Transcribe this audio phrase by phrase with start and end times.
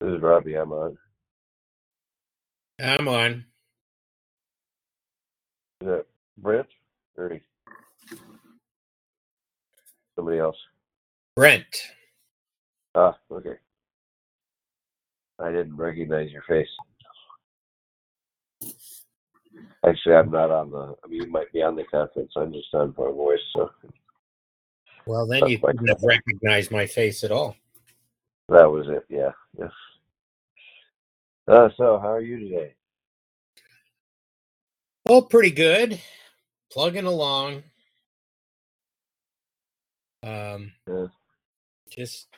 [0.00, 0.54] This is Robbie.
[0.56, 0.96] I'm on.
[2.82, 3.44] I'm on.
[5.80, 6.06] Is that
[6.38, 6.66] Brent
[7.16, 7.38] or
[10.16, 10.56] somebody else?
[11.36, 11.64] Brent.
[12.94, 13.54] Ah, okay.
[15.38, 16.68] I didn't recognize your face.
[19.86, 20.94] Actually, I'm not on the.
[21.04, 22.32] I mean, you might be on the conference.
[22.36, 23.38] I'm just on my voice.
[23.54, 23.70] So
[25.06, 27.56] Well, then That's you couldn't have recognized my face at all.
[28.48, 29.04] that was it.
[29.08, 29.32] Yeah.
[29.58, 29.70] Yes.
[31.50, 32.74] Uh, so how are you today?
[35.08, 36.00] Oh, pretty good.
[36.72, 37.64] Plugging along.
[40.22, 41.06] Um, Yeah.
[41.90, 42.28] just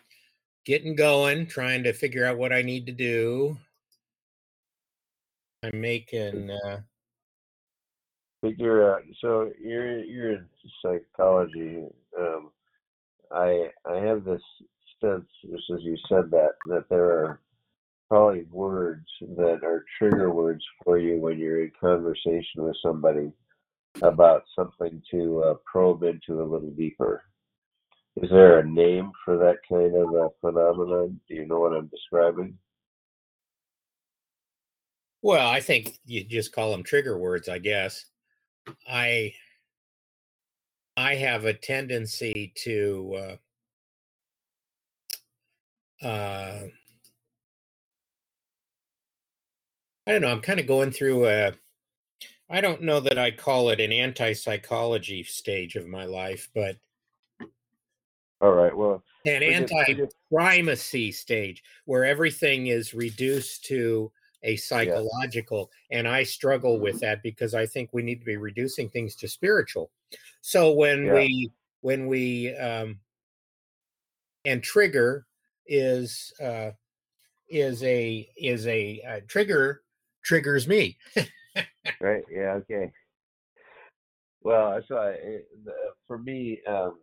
[0.67, 3.59] getting going, trying to figure out what I need to do.
[5.63, 6.81] I'm making uh,
[8.43, 9.03] Figure out.
[9.21, 10.47] So you're you're in
[10.83, 11.85] psychology.
[12.19, 12.51] Um,
[13.33, 14.43] I I have this
[15.01, 17.41] sense, just as you said that, that there are
[18.13, 19.07] probably words
[19.39, 23.33] that are trigger words for you when you're in conversation with somebody
[24.03, 27.23] about something to uh, probe into a little deeper.
[28.17, 31.19] Is there a name for that kind of uh, phenomenon?
[31.27, 32.59] Do you know what I'm describing?
[35.23, 38.05] well, I think you just call them trigger words, I guess.
[38.87, 39.33] I
[40.99, 43.39] I have a tendency to
[46.03, 46.63] uh, uh,
[50.07, 50.29] I don't know.
[50.29, 51.53] I'm kind of going through a.
[52.51, 56.77] I don't know that I call it an anti-psychology stage of my life, but
[58.41, 58.77] All right.
[58.77, 64.11] Well, an just- anti-primacy stage where everything is reduced to
[64.45, 68.89] a psychological and i struggle with that because i think we need to be reducing
[68.91, 69.93] things to spiritual
[70.41, 71.15] so when Yeah.
[71.15, 72.99] we when we um
[74.45, 75.27] and trigger
[75.69, 76.73] is uh
[77.49, 79.83] is a is a, uh trigger
[80.23, 80.97] triggers me
[82.01, 82.25] right?
[82.31, 82.55] Yeah.
[82.55, 82.91] Okay.
[84.43, 85.73] Well, why it, the,
[86.07, 86.99] for me, um,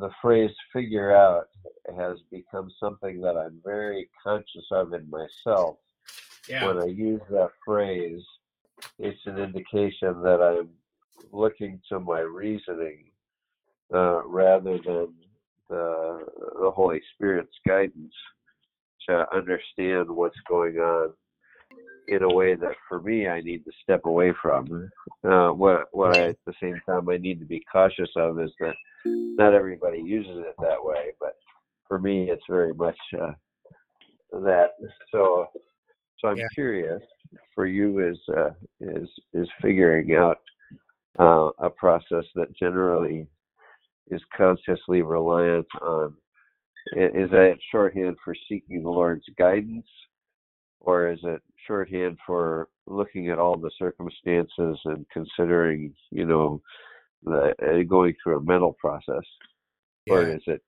[0.00, 1.48] the phrase "figure out"
[1.96, 5.76] has become something that I'm very conscious of in myself.
[6.66, 8.22] When I use that phrase,
[8.98, 10.70] it's an indication that I'm
[11.30, 13.04] looking to my reasoning
[13.92, 15.14] uh, rather than
[15.68, 16.26] the,
[16.60, 18.14] the Holy Spirit's guidance
[19.08, 21.12] to understand what's going on
[22.08, 24.90] in a way that for me I need to step away from.
[25.24, 28.50] Uh, what what I, at the same time I need to be cautious of is
[28.60, 28.74] that
[29.04, 31.36] not everybody uses it that way, but
[31.86, 33.32] for me it's very much uh,
[34.32, 34.72] that.
[35.12, 35.46] So
[36.18, 36.48] so I'm Yeah.
[36.54, 37.02] curious
[37.54, 40.40] for you is uh, is is figuring out
[41.18, 43.26] uh, a process that generally
[44.10, 46.14] is consciously reliant on.
[46.96, 49.86] Is that shorthand for seeking the Lord's guidance,
[50.80, 56.62] or is it shorthand for looking at all the circumstances and considering, you know,
[57.24, 59.24] the, uh, going through a mental process,
[60.08, 60.62] or is it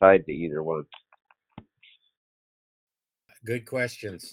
[0.00, 0.84] tied to either one?
[3.44, 4.32] good questions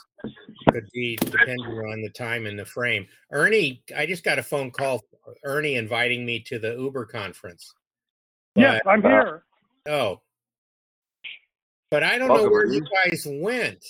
[0.72, 4.72] could be depending on the time and the frame ernie i just got a phone
[4.72, 5.02] call
[5.46, 7.74] ernie inviting me to the UberConference
[8.56, 9.44] Yes, But- I'm here.
[9.88, 10.22] Oh.
[11.90, 13.86] But I don't know where you guys went.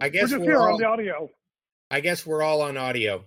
[0.00, 1.30] I We're guess just we're, here on all, the audio.
[1.90, 3.24] I guess we're all on audio.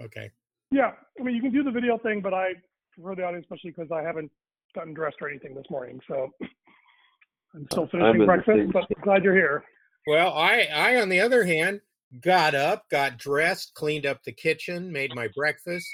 [0.00, 0.30] Okay.
[0.70, 2.52] Yeah, I mean, you can do the video thing, but I
[2.94, 4.30] prefer the audio, especially because I haven't
[4.74, 6.00] gotten dressed or anything this morning.
[6.06, 6.28] So
[7.54, 9.64] I'm still I'm finishing breakfast, but I'm glad you're here.
[10.06, 11.80] Well, I I on the other hand
[12.20, 15.88] got up, got dressed, cleaned up the kitchen, made my breakfast,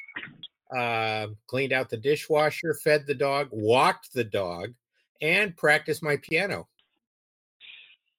[0.76, 4.74] uh, cleaned out the dishwasher, fed the dog, walked the dog,
[5.20, 6.68] and practiced my piano.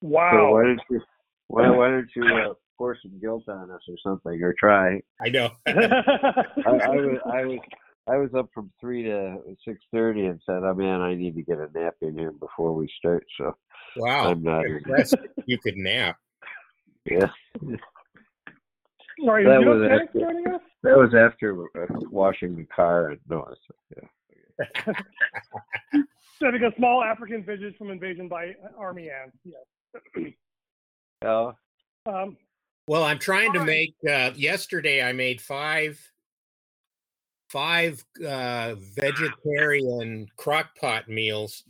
[0.02, 0.53] So Wow.
[0.53, 1.02] why don't you
[1.47, 5.02] why why don't you uh, pour some guilt on us or something, or try?
[5.22, 5.49] I know.
[5.67, 5.72] I,
[6.66, 7.59] I was I was
[8.08, 9.37] I was up from three to
[9.67, 12.73] six thirty and said, "Oh man, I need to get a nap in here before
[12.73, 13.55] we start." So
[13.97, 14.31] Wow.
[14.31, 14.66] I'm not.
[14.66, 15.16] Impressed
[15.46, 16.17] you could nap.
[17.05, 17.29] Yeah,
[19.22, 20.61] All right, That you was after- us?
[20.84, 24.08] that was after uh, washing the car and no, it's-
[24.87, 24.93] yeah.
[26.40, 29.37] Sending a small African visit from invasion by army ants.
[29.46, 30.34] Yes.
[31.22, 31.56] Oh,
[32.06, 32.38] Um,
[32.88, 33.96] Well, I'm trying to make.
[34.08, 36.00] Uh, yesterday, I made five,
[37.50, 41.64] five uh, vegetarian crock pot meals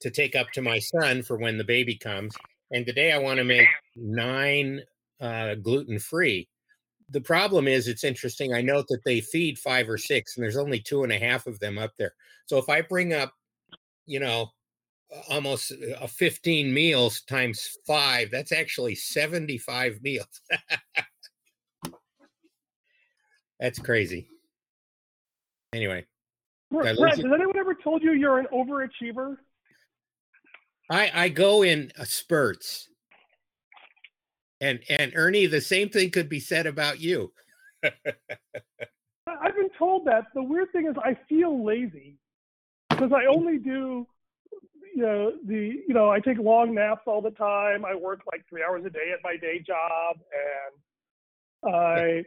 [0.00, 2.34] to take up to my son for when the baby comes.
[2.70, 4.82] And today, I want to make nine
[5.20, 6.48] uh, gluten free.
[7.10, 8.52] The problem is, it's interesting.
[8.52, 11.46] I note that they feed five or six, and there's only two and a half
[11.46, 12.14] of them up there.
[12.46, 13.32] So if I bring up,
[14.06, 14.50] you know,
[15.28, 18.30] almost uh, 15 meals times five.
[18.30, 20.40] That's actually 75 meals.
[23.60, 24.28] That's crazy.
[25.72, 26.04] Anyway,
[26.70, 29.36] Brett, Brett, has anyone ever told you you're an overachiever?
[30.90, 32.88] I I go in uh, spurts.
[34.60, 37.32] And and Ernie, the same thing could be said about you.
[37.82, 40.24] I've been told that.
[40.34, 42.18] The weird thing is I feel lazy
[42.90, 44.06] because I only do
[44.94, 47.84] you know the you know I take long naps all the time.
[47.84, 50.16] I work like 3 hours a day at my day job
[51.64, 52.24] and I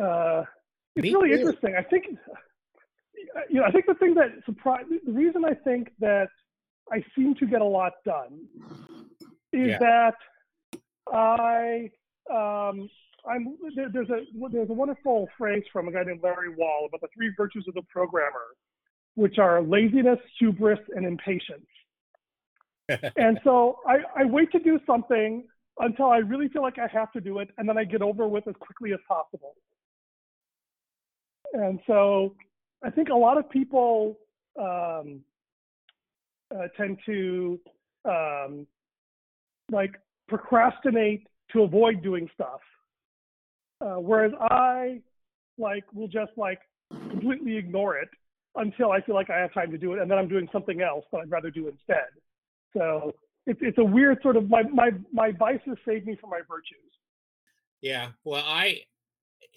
[0.00, 0.44] uh
[0.96, 1.34] it's Me really too.
[1.36, 1.74] interesting.
[1.76, 2.04] I think
[3.48, 6.28] you know I think the thing that surprised the reason I think that
[6.92, 8.40] I seem to get a lot done
[9.52, 9.78] is Yeah.
[9.78, 10.14] that
[11.12, 11.90] I
[12.30, 12.88] um,
[13.28, 14.20] I'm there, there's a
[14.50, 17.74] there's a wonderful phrase from a guy named Larry Wall about the three virtues of
[17.74, 18.46] the programmer,
[19.14, 21.66] which are laziness, hubris, and impatience.
[23.16, 25.44] and so I, I wait to do something
[25.78, 28.26] until I really feel like I have to do it, and then I get over
[28.28, 29.54] with as quickly as possible.
[31.52, 32.34] And so
[32.82, 34.18] I think a lot of people
[34.58, 35.20] um,
[36.54, 37.60] uh, tend to
[38.04, 38.66] um,
[39.70, 39.94] like
[40.28, 42.60] procrastinate to avoid doing stuff,
[43.80, 45.00] uh, whereas I
[45.58, 46.60] like will just like
[46.90, 48.08] completely ignore it
[48.56, 50.80] until I feel like I have time to do it, and then I'm doing something
[50.80, 52.06] else that I'd rather do instead.
[52.76, 53.14] So
[53.46, 56.78] it's it's a weird sort of my my my vices save me from my virtues.
[57.80, 58.08] Yeah.
[58.24, 58.80] Well, I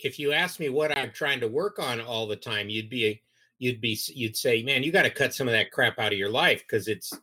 [0.04, 3.22] if you ask me what I'm trying to work on all the time, you'd be
[3.60, 6.18] you'd be you'd say, "Man, you got to cut some of that crap out of
[6.18, 7.14] your life because it's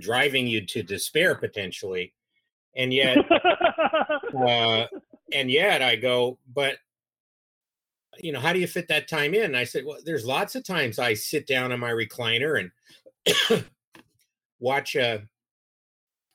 [0.00, 2.14] driving you to despair potentially."
[2.76, 3.18] And yet
[4.38, 4.86] uh,
[5.32, 6.78] and yet I go, but
[8.20, 9.44] you know, how do you fit that time in?
[9.44, 12.70] And I said, well, there's lots of times I sit down on my recliner
[13.26, 13.64] and
[14.60, 15.22] watch a,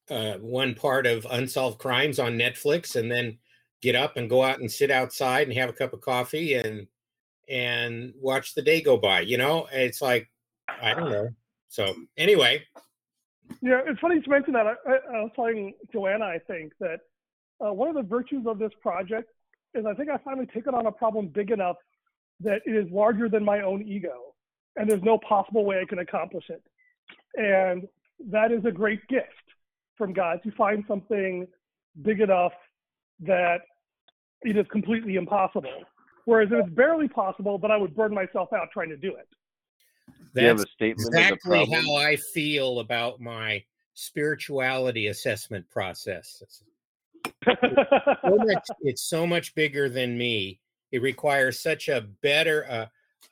[0.09, 3.37] uh, one part of Unsolved Crimes on Netflix, and then
[3.81, 6.87] get up and go out and sit outside and have a cup of coffee and
[7.49, 9.21] and watch the day go by.
[9.21, 10.29] You know, it's like
[10.81, 11.29] I don't know.
[11.69, 12.63] So anyway,
[13.61, 14.67] Yeah, it's funny you mention that.
[14.67, 16.99] I, I, I was telling Joanna, I think that
[17.65, 19.29] uh, one of the virtues of this project
[19.75, 21.77] is I think I finally taken on a problem big enough
[22.41, 24.33] that it is larger than my own ego,
[24.75, 26.63] and there's no possible way I can accomplish it.
[27.35, 27.87] And
[28.29, 29.27] that is a great gift
[29.97, 31.47] from God to find something
[32.01, 32.53] big enough
[33.21, 33.61] that
[34.41, 35.83] it is completely impossible.
[36.25, 39.27] Whereas if it's barely possible, then I would burn myself out trying to do it.
[40.35, 46.41] Do have that's a statement exactly how I feel about my spirituality assessment process.
[48.23, 50.59] so much, it's so much bigger than me.
[50.91, 52.65] It requires such a better.
[52.69, 52.85] Uh,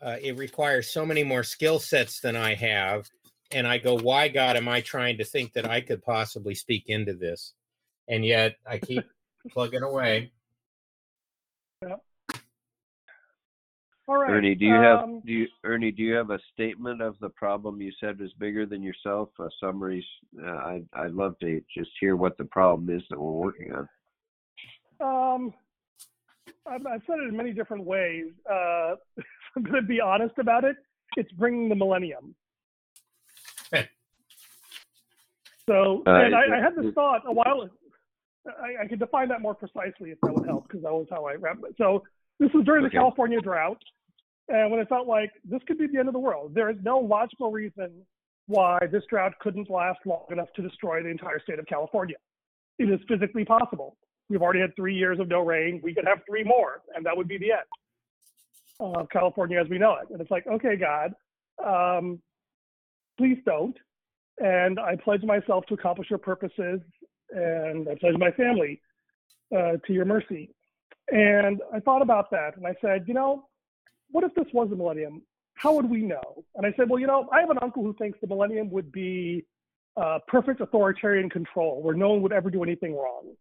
[0.06, 3.08] uh, it requires so many more skill sets than I have,
[3.52, 6.86] and I go, "Why, God, am I trying to think that I could possibly speak
[6.88, 7.54] into this?"
[8.08, 9.06] And yet, I keep
[9.52, 10.32] plugging away.
[14.12, 14.32] All right.
[14.32, 17.30] Ernie, do you have um, do you Ernie, do you have a statement of the
[17.30, 19.30] problem you said is bigger than yourself?
[19.40, 20.06] A summary.
[20.44, 23.88] Uh, I I'd love to just hear what the problem is that we're working on.
[25.02, 25.54] Um,
[26.68, 28.28] I've, I've said it in many different ways.
[28.50, 30.76] Uh, if I'm going to be honest about it.
[31.18, 32.34] It's bringing the millennium.
[35.68, 37.70] so, Uh, and I, I had this thought a while.
[38.48, 41.26] I, I could define that more precisely if that would help, because that was how
[41.26, 41.76] I wrapped it.
[41.78, 42.04] So,
[42.40, 42.98] this was during the Okay.
[42.98, 43.82] California drought,
[44.48, 46.54] and when it felt like this could be the end of the world.
[46.56, 47.92] There is no logical reason
[48.48, 52.16] why this drought couldn't last long enough to destroy the entire state of California.
[52.80, 53.96] It is physically possible.
[54.32, 55.82] We've already had three years of no rain.
[55.84, 57.68] We could have three more, and that would be the end
[58.80, 60.10] of California as we know it.
[60.10, 61.14] And it's like, okay, God,
[61.64, 62.22] um,
[63.18, 63.76] please don't.
[64.38, 66.80] And I pledge myself to accomplish your purposes,
[67.32, 68.80] and I pledge my family
[69.54, 70.50] uh, to your mercy.
[71.10, 73.50] And I thought about that, and I said, you know,
[74.12, 75.24] what if this was the millennium?
[75.56, 76.46] How would we know?
[76.56, 78.94] And I said, well, you know, I have an uncle who thinks the millennium would
[78.94, 79.46] be
[79.98, 83.36] uh, perfect authoritarian control, where no one would ever do anything wrong,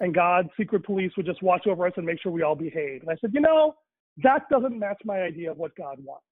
[0.00, 3.02] and God's secret police would just watch over us and make sure we all behave.
[3.02, 3.74] And I said, you know,
[4.22, 6.24] that doesn't match my idea of what God wants.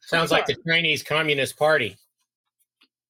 [0.00, 1.96] Sounds like the Chinese Communist Party.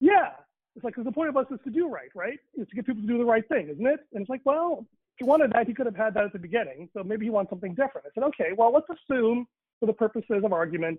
[0.00, 0.30] Yeah.
[0.76, 2.38] It's like, because the point of us is to do right, right?
[2.56, 4.00] Is to get people to do the right thing, isn't it?
[4.12, 6.38] And it's like, well, if he wanted that, he could have had that at the
[6.38, 6.88] beginning.
[6.92, 8.06] So maybe he wants something different.
[8.06, 9.46] I said, okay, well, let's assume,
[9.78, 10.98] for the purposes of argument,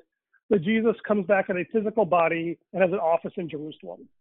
[0.50, 4.08] that Jesus comes back in a physical body and has an office in Jerusalem.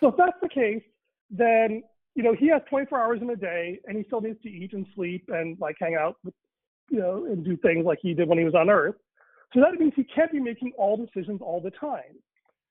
[0.00, 0.82] So if that's the case,
[1.30, 1.82] then
[2.14, 4.72] you know he has 24 hours in a day, and he still needs to eat
[4.72, 6.34] and sleep and like hang out, with,
[6.90, 8.96] you know, and do things like he did when he was on Earth.
[9.54, 12.16] So that means he can't be making all decisions all the time.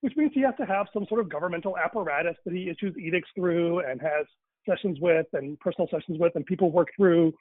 [0.00, 3.30] which means he has to have some sort of governmental apparatus that he issues edicts
[3.34, 4.26] through and has
[4.68, 7.32] sessions with and personal sessions with, and people work through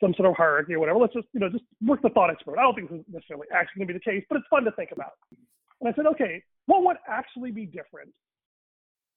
[0.00, 0.98] some sort of hierarchy or whatever.
[0.98, 2.60] Let's just, you know, just work the thought experiment.
[2.60, 4.64] I don't think this is necessarily actually going to be the case, but it's fun
[4.64, 5.12] to think about.
[5.80, 8.10] And I said, okay, what would actually be different?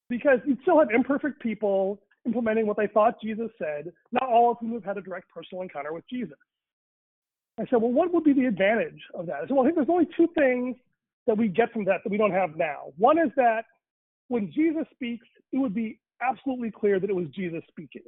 [0.10, 4.58] Because you'd still have imperfect people implementing what they thought Jesus said, not all of
[4.60, 6.38] whom have had a direct personal encounter with Jesus.
[7.60, 9.36] I said, well, what would be the advantage of that?
[9.36, 10.76] I said, well, I think there's only two things
[11.28, 12.94] that we get from that that we don't have now.
[12.98, 13.64] One is that
[14.28, 18.02] when Jesus speaks, it would be absolutely clear that it was Jesus speaking.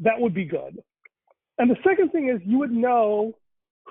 [0.00, 0.82] That would be good.
[1.58, 3.32] And the second thing is you would know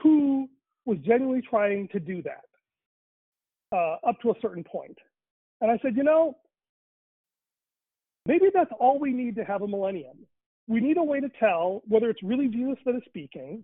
[0.02, 0.50] who
[0.86, 2.46] was genuinely trying to do that
[3.76, 4.98] uh, up to a certain point.
[5.62, 6.38] And I said, you know,
[8.28, 10.18] maybe that's all we need to have a millennium.
[10.68, 13.64] We need a way to tell whether it's really Jesus that is speaking,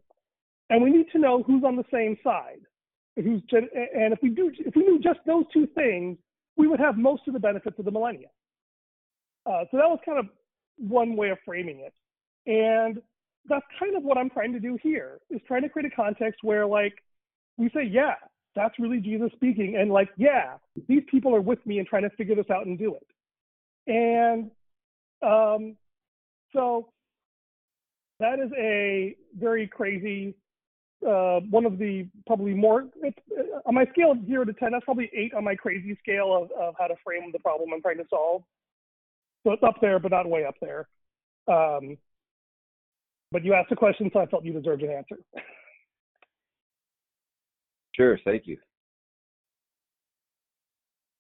[0.69, 2.61] and we need to know who's on the same side.
[3.15, 6.17] Who's and if we do, if we knew just those two things,
[6.55, 8.31] we would have most of the benefits of the millennium.
[9.45, 10.25] Uh, so that was kind of
[10.77, 11.93] one way of framing it,
[12.49, 13.01] and
[13.47, 16.39] that's kind of what I'm trying to do here is trying to create a context
[16.41, 16.93] where like
[17.57, 18.15] we say, yeah,
[18.55, 20.53] that's really Jesus speaking, and like, yeah,
[20.87, 23.07] these people are with me and trying to figure this out and do it.
[23.87, 24.51] And
[25.21, 25.75] um,
[26.53, 26.89] so
[28.19, 30.35] that is a very crazy,
[31.07, 33.09] uh, one of the probably more, uh,
[33.65, 36.51] on my scale of zero to 10, that's probably eight on my crazy scale of,
[36.59, 38.43] of how to frame the problem I'm trying to solve.
[39.43, 40.87] So it's up there, but not way up there.
[41.47, 41.97] Um,
[43.31, 45.17] but you asked a question, so I felt you deserved an answer.
[47.95, 48.57] Sure, thank you.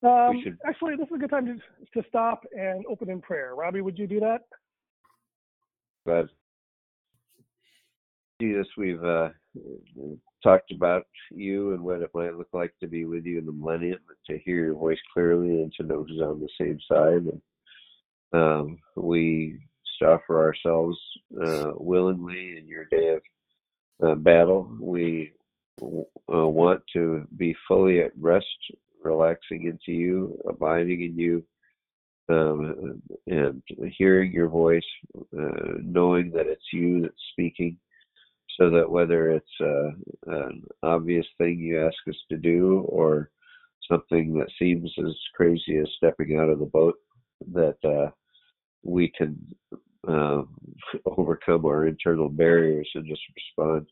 [0.03, 0.57] Um, should...
[0.67, 3.55] Actually, this is a good time to, to stop and open in prayer.
[3.55, 4.41] Robbie, would you do that?
[6.05, 6.27] Glad.
[8.41, 9.29] Jesus, we've uh,
[10.43, 13.51] talked about you and what it might look like to be with you in the
[13.53, 17.31] millennium, to hear your voice clearly and to know who's on the same side.
[17.31, 17.41] And
[18.33, 19.59] um, we
[20.03, 20.97] offer ourselves
[21.41, 23.21] uh, willingly in your day of
[24.05, 24.69] uh, battle.
[24.81, 25.31] We
[25.81, 28.45] uh, want to be fully at rest
[29.03, 31.43] relaxing into you, abiding in you,
[32.29, 33.61] um, and
[33.97, 34.81] hearing your voice,
[35.15, 37.77] uh, knowing that it's you that's speaking,
[38.57, 39.89] so that whether it's uh,
[40.27, 43.29] an obvious thing you ask us to do or
[43.91, 46.95] something that seems as crazy as stepping out of the boat,
[47.51, 48.09] that uh,
[48.83, 49.37] we can
[50.07, 50.43] uh,
[51.17, 53.87] overcome our internal barriers and just respond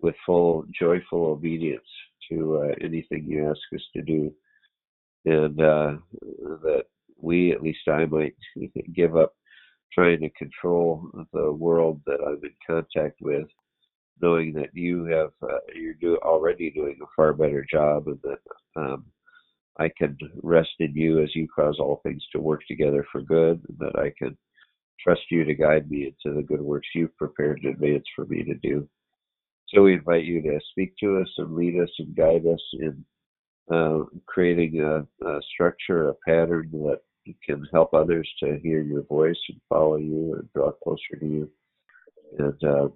[0.00, 1.82] with full joyful obedience
[2.30, 4.32] to uh, anything you ask us to do,
[5.24, 5.94] and uh,
[6.62, 6.84] that
[7.20, 8.34] we, at least I, might
[8.94, 9.34] give up
[9.92, 13.46] trying to control the world that I'm in contact with,
[14.20, 18.80] knowing that you have uh, you're do, already doing a far better job, and that
[18.80, 19.06] um,
[19.78, 23.62] I can rest in you as you cause all things to work together for good,
[23.68, 24.36] and that I can
[25.00, 28.42] trust you to guide me into the good works you've prepared in advance for me
[28.44, 28.88] to do.
[29.68, 33.04] So we invite you to speak to us and lead us and guide us in
[33.72, 37.00] uh, creating a, a, structure, a pattern that
[37.44, 41.50] can help others to hear your voice and follow you and draw closer to you.
[42.38, 42.88] And uh,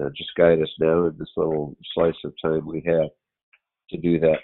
[0.00, 3.10] uh, just guide us now in this little slice of time we have
[3.90, 4.38] to do that,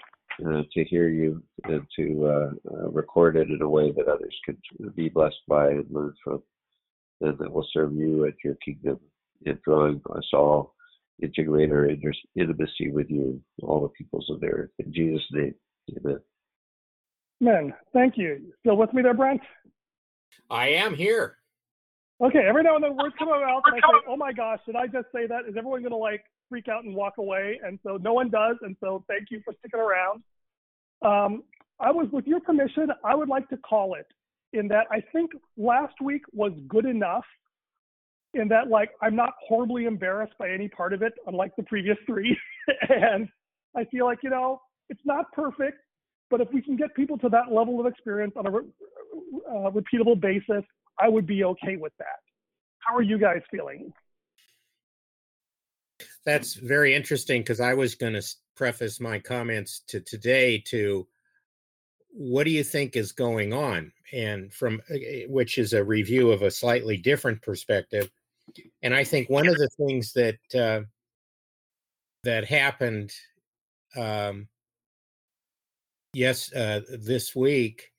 [0.45, 4.35] uh, to hear you and to uh, uh, record it in a way that others
[4.43, 4.57] can
[4.95, 6.43] be blessed by and learn from,
[7.21, 8.99] and that will serve you and your kingdom
[9.45, 10.74] in drawing us all
[11.19, 14.71] into greater intimacy with you, all the peoples of the earth.
[14.79, 15.55] In Jesus' name,
[15.97, 16.19] amen.
[17.41, 17.73] Amen.
[17.93, 18.53] Thank you.
[18.61, 19.41] Still with me there, Brent?
[20.49, 21.37] I am here.
[22.21, 24.75] Okay, every now and then words come out and I say, oh my gosh, did
[24.75, 25.45] I just say that?
[25.47, 27.59] Is everyone going to like freak out and walk away?
[27.63, 28.55] And so no one does.
[28.61, 30.23] And so thank you for sticking around.
[31.01, 31.43] Um,
[31.79, 34.07] I was, with your permission, I would like to call it
[34.53, 37.25] in that I think last week was good enough
[38.35, 41.97] in that like I'm not horribly embarrassed by any part of it, unlike the previous
[42.05, 42.37] three.
[42.89, 43.27] and
[43.75, 45.77] I feel like you know it's not perfect,
[46.29, 48.65] but if we can get people to that level of experience on a re-
[49.49, 50.63] uh, repeatable basis,
[50.99, 52.19] I would be okay with that.
[52.79, 53.91] How are you guys feeling?
[56.25, 58.23] That's very interesting because I was going to
[58.55, 61.07] preface my comments to today to
[62.09, 64.95] what do you think is going on and from uh,
[65.27, 68.09] which is a review of a slightly different perspective
[68.81, 70.81] and I think one of the things that uh,
[72.23, 73.11] that happened,
[73.95, 74.47] um,
[76.13, 77.91] yes, uh, this week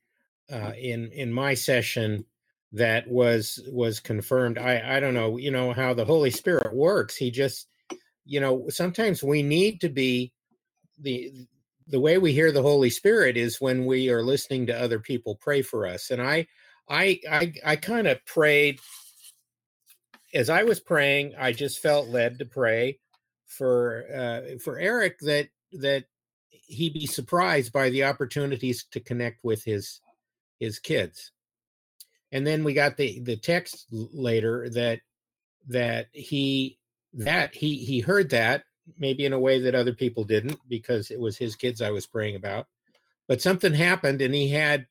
[0.52, 2.24] uh, in in my session
[2.72, 4.58] that was was confirmed.
[4.58, 7.16] I I don't know, you know how the Holy Spirit works.
[7.16, 7.68] He just,
[8.24, 10.32] you know, sometimes we need to be
[10.98, 11.32] the
[11.88, 15.36] the way we hear the Holy Spirit is when we are listening to other people
[15.36, 16.10] pray for us.
[16.10, 16.46] And I,
[16.88, 18.80] I, I, I kind of prayed
[20.36, 21.34] as I was praying.
[21.38, 22.98] I just felt led to pray
[23.46, 26.04] for uh, for Eric that that
[26.50, 30.00] he be surprised by the opportunities to connect with his
[30.60, 31.32] his kids.
[32.32, 35.00] And then we got the the text later that
[35.68, 36.78] that he
[37.14, 38.64] that he he heard that
[38.98, 42.06] maybe in a way that other people didn't because it was his kids I was
[42.06, 42.66] praying about.
[43.26, 44.86] But something happened and he had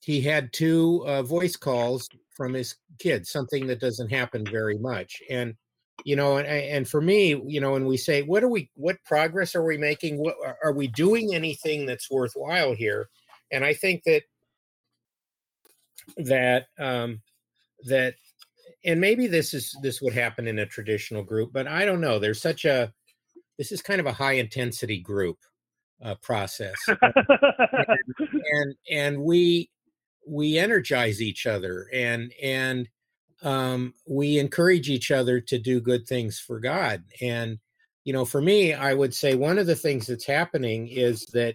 [0.00, 5.22] he had two uh, voice calls from his kids, something that doesn't happen very much.
[5.28, 5.54] And
[6.04, 8.96] you know, and and for me, you know, when we say what are we what
[9.04, 10.16] progress are we making?
[10.18, 13.08] What are we doing anything that's worthwhile here?
[13.52, 14.22] And I think that
[16.16, 17.20] that um
[17.84, 18.14] that
[18.84, 22.18] and maybe this is this would happen in a traditional group, but I don't know.
[22.18, 22.92] There's such a
[23.58, 25.36] this is kind of a high intensity group
[26.02, 26.98] uh, process and,
[28.18, 29.68] and, and we
[30.30, 32.88] we energize each other and and
[33.42, 37.58] um, we encourage each other to do good things for god and
[38.04, 41.54] you know for me i would say one of the things that's happening is that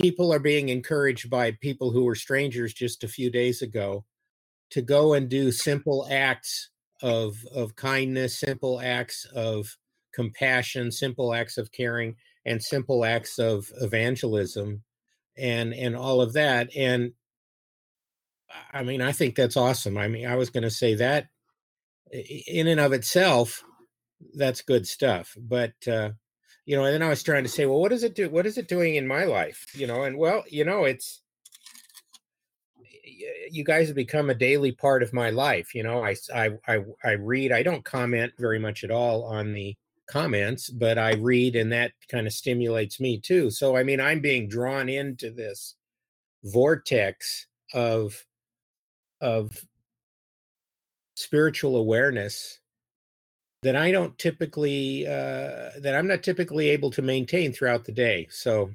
[0.00, 4.04] people are being encouraged by people who were strangers just a few days ago
[4.70, 6.70] to go and do simple acts
[7.02, 9.76] of of kindness simple acts of
[10.16, 14.82] compassion, simple acts of caring, and simple acts of evangelism,
[15.36, 16.74] and and all of that.
[16.74, 17.12] And
[18.72, 19.96] I mean, I think that's awesome.
[19.96, 21.28] I mean, I was going to say that
[22.12, 23.64] in and of itself,
[24.34, 25.36] that's good stuff.
[25.38, 26.10] But uh,
[26.64, 28.28] you know, and then I was trying to say, well, what does it do?
[28.28, 29.66] What is it doing in my life?
[29.74, 31.22] You know, and well, you know, it's
[33.50, 35.74] you guys have become a daily part of my life.
[35.74, 37.52] You know, I I I, I read.
[37.52, 41.92] I don't comment very much at all on the comments, but I read and that
[42.10, 43.50] kind of stimulates me too.
[43.50, 45.74] So, I mean, I'm being drawn into this
[46.44, 48.25] vortex of,
[49.20, 49.64] of
[51.14, 52.60] spiritual awareness
[53.62, 58.28] that I don't typically, uh, that I'm not typically able to maintain throughout the day.
[58.30, 58.70] So,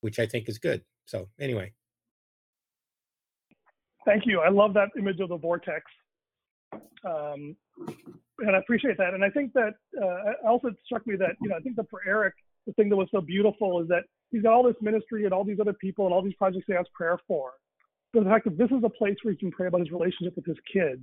[0.00, 0.82] which I think is good.
[1.06, 1.72] So, anyway.
[4.04, 4.40] Thank you.
[4.40, 5.84] I love that image of the vortex.
[7.04, 7.56] Um,
[8.38, 9.14] and I appreciate that.
[9.14, 12.00] And I think that uh, also struck me that you know I think that for
[12.06, 12.34] Eric,
[12.66, 15.44] the thing that was so beautiful is that he's got all this ministry and all
[15.44, 17.52] these other people and all these projects he has prayer for.
[18.12, 20.34] But the fact that this is a place where he can pray about his relationship
[20.36, 21.02] with his kids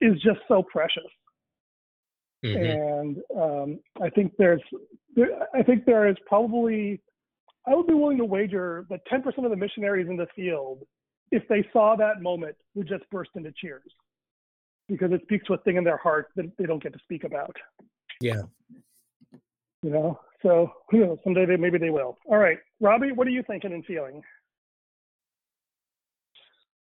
[0.00, 1.02] is just so precious.
[2.44, 2.64] Mm-hmm.
[2.64, 4.62] And um, I think there's,
[5.14, 7.00] there, I think there is probably,
[7.66, 10.82] I would be willing to wager that 10% of the missionaries in the field,
[11.30, 13.92] if they saw that moment, would just burst into cheers
[14.88, 17.24] because it speaks to a thing in their heart that they don't get to speak
[17.24, 17.54] about.
[18.20, 18.42] Yeah.
[19.82, 21.18] You know, so who knows?
[21.24, 22.18] Someday they maybe they will.
[22.26, 24.20] All right, Robbie, what are you thinking and feeling?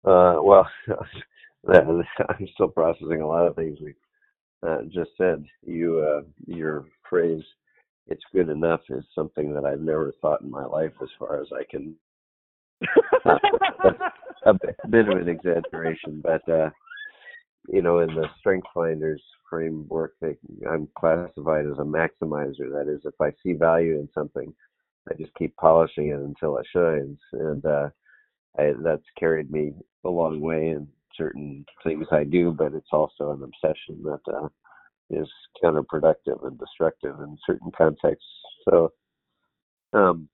[0.04, 0.68] Uh, well,
[1.68, 3.94] I'm still processing a lot of things we
[4.66, 5.44] uh, just said.
[5.66, 7.42] You, uh, your phrase,
[8.06, 10.92] "It's good enough," is something that I've never thought in my life.
[11.02, 11.94] As far as I can,
[14.46, 14.54] a
[14.88, 16.70] bit of an exaggeration, but uh,
[17.68, 20.14] you know, in the Strength Finders framework,
[20.70, 22.70] I'm classified as a maximizer.
[22.70, 24.54] That is, if I see value in something,
[25.10, 27.88] I just keep polishing it until it shines, and uh,
[28.58, 29.72] I, that's carried me
[30.04, 32.52] a long way in certain things I do.
[32.52, 34.48] But it's also an obsession that uh,
[35.10, 35.28] is
[35.62, 38.26] counterproductive and destructive in certain contexts.
[38.68, 38.92] So,
[39.92, 40.28] um,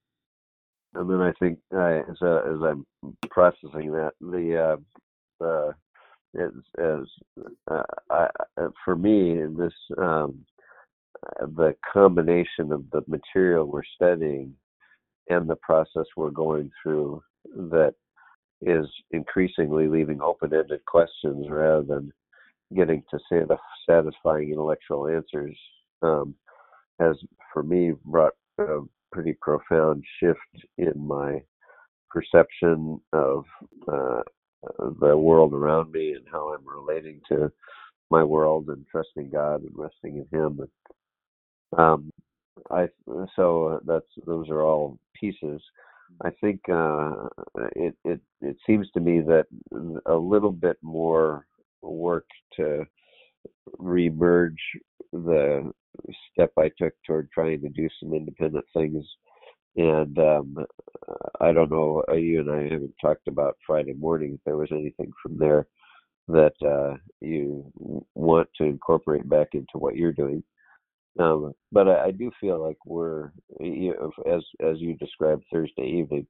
[0.94, 2.86] and then I think uh, as uh, as I'm
[3.30, 4.76] processing that, the uh,
[5.38, 5.74] the
[6.38, 8.28] as, as uh, I,
[8.60, 10.44] uh, for me, in this um,
[11.26, 14.54] uh, the combination of the material we're studying
[15.28, 17.22] and the process we're going through
[17.54, 17.94] that
[18.62, 22.12] is increasingly leaving open-ended questions rather than
[22.74, 23.56] getting to the
[23.88, 25.56] satisfying intellectual answers
[26.02, 26.34] um,
[27.00, 27.16] has,
[27.52, 28.80] for me, brought a
[29.12, 31.42] pretty profound shift in my
[32.10, 33.44] perception of
[33.90, 34.20] uh,
[35.00, 37.50] the world around me and how I'm relating to
[38.10, 40.60] my world and trusting God and resting in Him.
[41.76, 42.10] Um,
[42.70, 42.88] I
[43.36, 45.62] so that's those are all pieces.
[46.24, 47.28] I think uh,
[47.76, 49.46] it it it seems to me that
[50.06, 51.46] a little bit more
[51.82, 52.84] work to
[53.80, 54.56] remerge
[55.12, 55.72] the
[56.32, 59.04] step I took toward trying to do some independent things
[59.76, 60.56] and um,
[61.40, 64.34] I don't know, uh, you and I haven't talked about Friday morning.
[64.34, 65.66] If there was anything from there
[66.28, 67.72] that uh, you
[68.14, 70.42] want to incorporate back into what you're doing.
[71.18, 75.86] Um, but I, I do feel like we're, you know, as as you described Thursday
[75.86, 76.26] evening,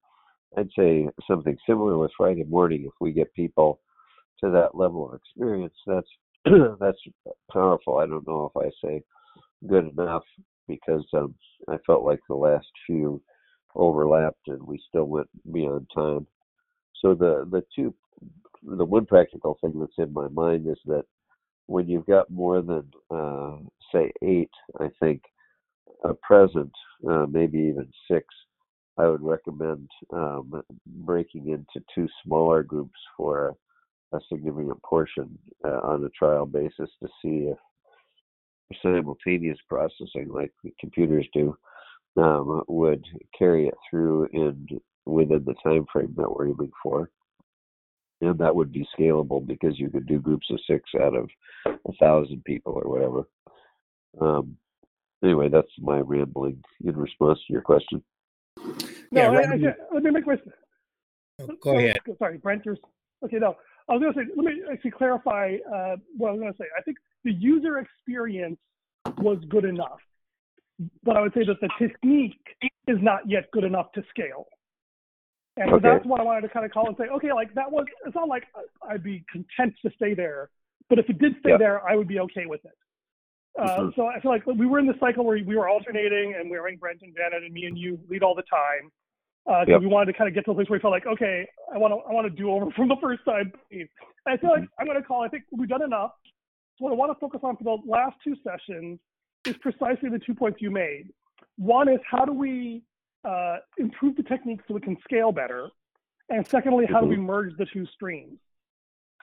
[0.57, 2.85] I'd say something similar with Friday morning.
[2.87, 3.81] If we get people
[4.43, 6.09] to that level of experience, that's
[6.81, 6.99] that's
[7.53, 7.99] powerful.
[7.99, 9.03] I don't know if I say
[9.69, 10.25] good enough
[10.67, 11.35] because um,
[11.69, 13.21] I felt like the last few
[13.75, 16.27] overlapped and we still went beyond time.
[17.01, 17.95] So the the two
[18.63, 21.05] the one practical thing that's in my mind is that
[21.71, 23.57] when you've got more than uh,
[23.93, 25.23] say eight, I think
[26.03, 26.73] a present,
[27.09, 28.27] uh, maybe even six,
[28.99, 33.55] I would recommend um, breaking into two smaller groups for
[34.13, 37.59] a, a significant portion uh, on a trial basis to see if
[38.83, 41.57] simultaneous processing, like computers do,
[42.17, 43.05] um, would
[43.39, 44.67] carry it through in
[45.07, 47.11] within the time frame that we're aiming for.
[48.23, 51.29] And that would be scalable because you could do groups of six out of
[51.67, 53.25] a thousand people or whatever.
[54.21, 54.57] Um,
[55.25, 58.03] anyway, that's my rambling in response to your question.
[58.59, 58.73] No,
[59.13, 60.37] yeah, I, I, let me make my.
[61.41, 61.99] Oh, go ahead.
[62.19, 62.63] Sorry, Brent.
[63.25, 63.57] Okay, no.
[63.89, 66.59] I was going to say, let me actually clarify uh, what I was going to
[66.59, 66.67] say.
[66.79, 68.59] I think the user experience
[69.19, 69.99] was good enough,
[71.03, 72.39] but I would say that the technique
[72.87, 74.47] is not yet good enough to scale.
[75.57, 75.83] And okay.
[75.83, 77.87] so that's what I wanted to kind of call and say, okay, like that was,
[78.07, 78.45] it's not like
[78.89, 80.49] I'd be content to stay there,
[80.89, 82.77] but if it did stay there, I would be okay with it.
[83.59, 83.89] Uh, mm-hmm.
[83.97, 86.57] So I feel like we were in the cycle where we were alternating and we
[86.57, 88.91] were having Brent and Janet and me and you lead all the time.
[89.51, 89.81] Uh, yep.
[89.81, 91.79] we wanted to kind of get to a place where we felt like, okay, I
[91.79, 93.53] want to, I want to do over from the first time.
[93.73, 93.89] And
[94.27, 94.81] I feel like mm-hmm.
[94.81, 95.23] I'm going to call.
[95.23, 96.13] I think we've done enough.
[96.79, 99.01] So what I want to focus on for the last two sessions
[99.47, 101.09] is precisely the two points you made.
[101.57, 102.83] One is how do we
[103.25, 105.69] uh, improve the technique so we can scale better,
[106.29, 107.05] and secondly, how mm-hmm.
[107.05, 107.27] do we mm-hmm.
[107.27, 108.39] merge the two streams?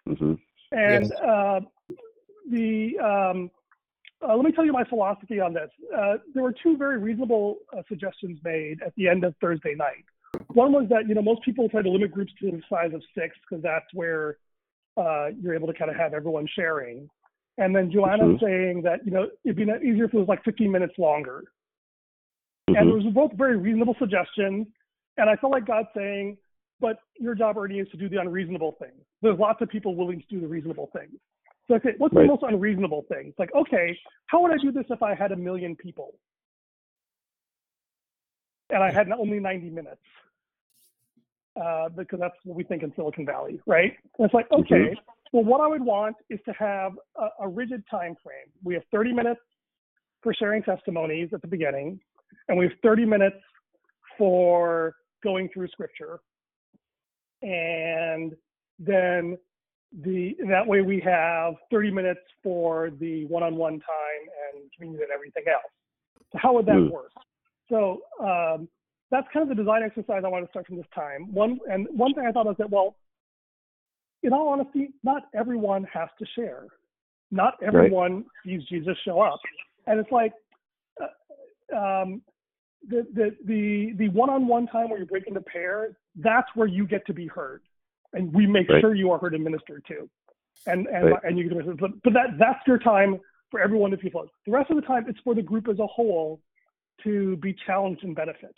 [0.08, 0.34] Mm-hmm.
[0.72, 1.12] And yes.
[1.22, 1.60] uh,
[2.50, 3.52] the um,
[4.28, 5.70] uh, let me tell you my philosophy on this.
[5.96, 10.06] Uh, there were two very reasonable uh, suggestions made at the end of Thursday night.
[10.48, 13.02] One was that you know most people try to limit groups to the size of
[13.18, 14.38] six because that's where
[14.98, 17.10] uh, you're able to kind of have everyone sharing.
[17.58, 18.46] And then Joanna mm-hmm.
[18.46, 21.44] saying that you know it'd be easier if it was like 15 minutes longer.
[22.78, 22.90] Mm-hmm.
[22.90, 24.68] And those were both very reasonable suggestions.
[25.18, 26.38] And I felt like God saying,
[26.80, 29.02] but your job already is to do the unreasonable things.
[29.22, 31.20] There's lots of people willing to do the reasonable things.
[31.68, 32.24] So I say, what's right.
[32.24, 33.28] the most unreasonable thing?
[33.30, 36.14] It's like, okay, how would I do this if I had a million people?
[38.70, 40.02] And I had only 90 minutes.
[41.60, 43.92] Uh, because that's what we think in Silicon Valley, right?
[44.20, 44.62] And it's like, mm-hmm.
[44.62, 45.00] okay, mm-hmm.
[45.34, 48.46] well, what I would want is to have a, a rigid time frame.
[48.64, 49.42] We have 30 minutes
[50.22, 52.00] for sharing testimonies at the beginning,
[52.48, 53.38] and we have 30 minutes
[54.18, 56.20] for going through scripture.
[57.42, 58.36] And
[58.80, 59.38] then
[60.04, 65.44] the that way we have 30 minutes for the one-on-one time and communion and everything
[65.52, 65.72] else.
[66.32, 66.92] So how would that mm.
[66.92, 67.12] work?
[67.70, 68.68] So um,
[69.12, 71.34] that's kind of the design exercise I want to start from this time.
[71.34, 72.96] One and one thing I thought was that well,
[74.24, 76.66] in all honesty, not everyone has to share.
[77.32, 78.26] Not everyone right.
[78.46, 79.40] sees Jesus show up,
[79.86, 80.34] and it's like
[81.76, 82.22] um,
[82.88, 87.06] the the the the one-on-one time where you break into pair, That's where you get
[87.08, 87.62] to be heard
[88.14, 88.82] and we make right.
[88.82, 90.10] sure you are heard and ministered to.
[90.66, 91.24] And and right.
[91.24, 93.20] and you get can but, but that that's your time
[93.52, 94.30] for everyone to be float.
[94.46, 96.42] The rest of the time it's for the group as a whole
[97.04, 98.58] to be challenged and benefit.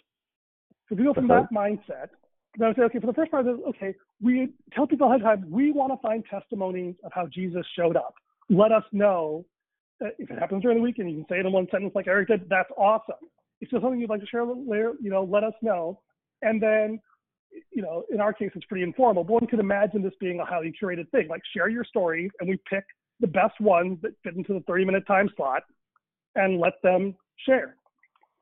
[0.87, 2.09] So if you go from that mindset,
[2.57, 5.25] then I would say, okay, for the first part okay, we tell people ahead of
[5.25, 8.15] time, we want to find testimonies of how Jesus showed up.
[8.49, 9.45] Let us know
[10.01, 12.07] if it happens during the week and you can say it in one sentence like
[12.07, 13.15] Eric did, that's awesome.
[13.61, 15.99] If there's something you'd like to share later, you know, let us know.
[16.41, 16.99] And then
[17.71, 20.45] you know, in our case, it's pretty informal, but one could imagine this being a
[20.45, 21.27] highly curated thing.
[21.27, 22.83] Like share your story, and we pick
[23.19, 25.63] the best ones that fit into the 30 minute time slot
[26.35, 27.75] and let them share.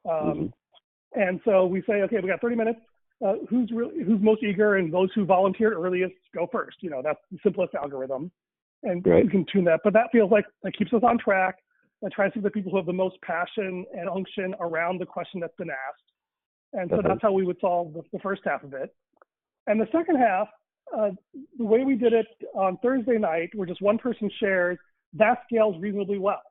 [0.09, 1.19] Um, mm-hmm.
[1.19, 2.79] And so we say, okay, we got 30 minutes.
[3.25, 6.77] Uh, who's really, who's most eager, and those who volunteered earliest go first.
[6.81, 8.31] You know, that's the simplest algorithm,
[8.83, 9.23] and right.
[9.23, 9.81] you can tune that.
[9.83, 11.55] But that feels like that keeps us on track.
[12.03, 15.05] And tries to see the people who have the most passion and unction around the
[15.07, 16.03] question that's been asked
[16.73, 18.93] and so that's how we would solve the, the, first half of it.
[19.67, 20.47] And the second half,
[20.95, 21.09] uh,
[21.57, 24.77] the way we did it on Thursday night, where just one person shares,
[25.13, 26.41] that scales reasonably well.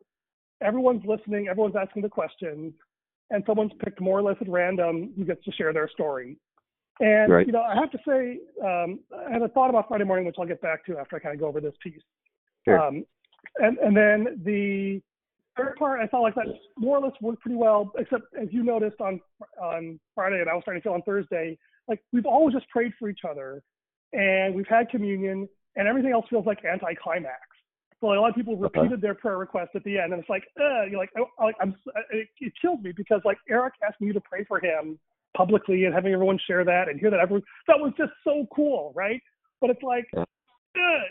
[0.62, 2.72] Everyone's listening, everyone's asking the questions,
[3.30, 6.38] and someone's picked more or less at random who gets to share their story.
[7.00, 7.46] And right.
[7.46, 10.36] you know, I have to say, um, I had a thought about Friday morning, which
[10.38, 12.00] I'll get back to after I kind of go over this piece.
[12.64, 12.80] Sure.
[12.80, 13.04] Um,
[13.58, 15.02] and and then the
[15.56, 16.46] third part, I felt like that
[16.78, 19.20] more or less worked pretty well, except as you noticed on
[19.60, 22.92] on Friday, and I was starting to feel on Thursday, like we've always just prayed
[22.98, 23.62] for each other,
[24.12, 27.40] and we've had communion, and everything else feels like anticlimax.
[28.00, 30.28] So like, a lot of people repeated their prayer request at the end, and it's
[30.28, 31.74] like, uh, you're like, oh, like I'm,
[32.10, 34.98] it, it kills me because like Eric asked me to pray for him
[35.36, 38.92] publicly and having everyone share that and hear that everyone that was just so cool,
[38.94, 39.20] right?
[39.60, 40.24] But it's like, uh,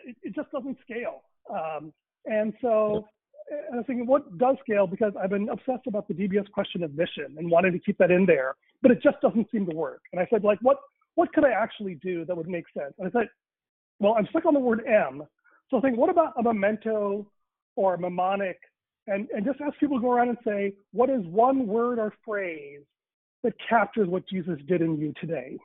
[0.05, 1.21] it, it just doesn't scale.
[1.49, 1.93] Um,
[2.25, 3.05] and so
[3.49, 4.88] and I was thinking, what does scale?
[4.88, 8.11] Because I've been obsessed about the DBS question of mission and wanting to keep that
[8.11, 10.01] in there, but it just doesn't seem to work.
[10.11, 10.77] And I said, like, what
[11.15, 12.93] what could I actually do that would make sense?
[12.99, 13.29] And I said,
[13.99, 15.23] well, I'm stuck on the word M.
[15.69, 17.25] So I think, what about a memento
[17.75, 18.57] or a mnemonic?
[19.07, 22.13] And, and just ask people to go around and say, what is one word or
[22.25, 22.81] phrase
[23.43, 25.58] that captures what Jesus did in you today?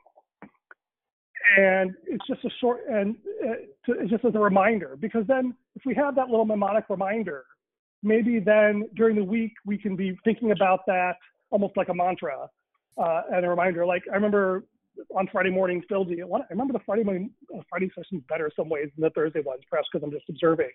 [1.57, 3.53] And it's just a short, and uh,
[3.87, 7.45] it's just as a reminder, because then if we have that little mnemonic reminder,
[8.03, 11.15] maybe then during the week we can be thinking about that
[11.49, 12.47] almost like a mantra
[12.97, 13.85] uh, and a reminder.
[13.85, 14.63] Like I remember
[15.15, 18.89] on Friday morning, Phil, I remember the Friday morning, uh, Friday sessions better some ways
[18.95, 20.71] than the Thursday ones, perhaps because I'm just observing.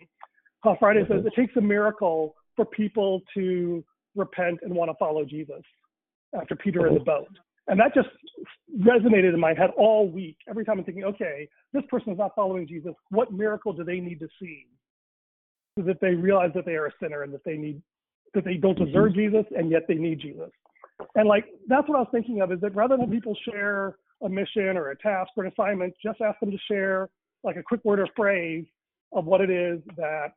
[0.62, 5.24] How Friday says it takes a miracle for people to repent and want to follow
[5.24, 5.62] Jesus
[6.36, 7.28] after Peter in the boat.
[7.68, 8.08] And that just
[8.78, 10.36] resonated in my head all week.
[10.48, 12.92] Every time I'm thinking, okay, this person is not following Jesus.
[13.10, 14.66] What miracle do they need to see
[15.78, 17.82] so that they realize that they are a sinner and that they need
[18.34, 19.20] that they don't deserve mm-hmm.
[19.20, 20.50] Jesus and yet they need Jesus.
[21.14, 24.28] And like that's what I was thinking of is that rather than people share a
[24.28, 27.08] mission or a task or an assignment, just ask them to share
[27.44, 28.64] like a quick word or phrase
[29.12, 30.32] of what it is that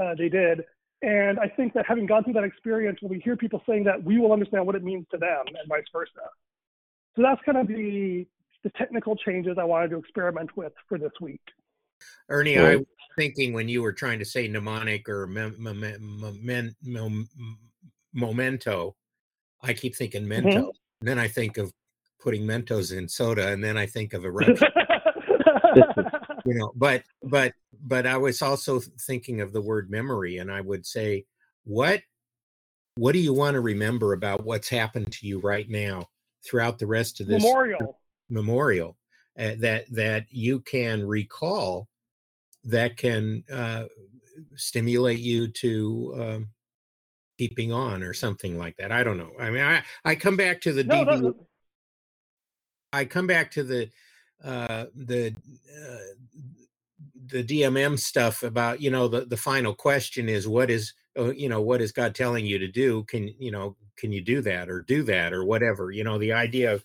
[0.00, 0.62] uh, they did.
[1.02, 4.02] And I think that having gone through that experience, when we hear people saying that,
[4.02, 6.10] we will understand what it means to them and vice versa.
[7.14, 8.26] So that's kind of the
[8.64, 11.40] the technical changes I wanted to experiment with for this week.
[12.28, 17.28] Ernie, I was thinking when you were trying to say mnemonic or mem- mem- mem-
[18.12, 18.96] memento,
[19.62, 20.48] I keep thinking mm-hmm.
[20.48, 20.52] mento.
[20.52, 20.70] Mm-hmm.
[21.00, 21.72] And then I think of
[22.18, 24.68] putting Mentos in soda, and then I think of eruption.
[26.46, 30.60] you know, but but but I was also thinking of the word memory, and I
[30.60, 31.24] would say,
[31.64, 32.02] what
[32.96, 36.08] what do you want to remember about what's happened to you right now
[36.44, 38.96] throughout the rest of this memorial memorial
[39.38, 41.88] uh, that that you can recall
[42.64, 43.84] that can uh,
[44.56, 46.48] stimulate you to um,
[47.38, 48.90] keeping on or something like that.
[48.90, 49.32] I don't know.
[49.38, 51.06] I mean, I I come back to the no, DB.
[51.06, 51.46] No, no.
[52.92, 53.90] I come back to the
[54.44, 55.34] uh, the
[55.74, 56.46] uh,
[57.26, 61.48] the DMM stuff about you know the the final question is what is uh, you
[61.48, 63.04] know what is God telling you to do?
[63.04, 65.90] Can you know can you do that or do that or whatever?
[65.90, 66.84] You know the idea of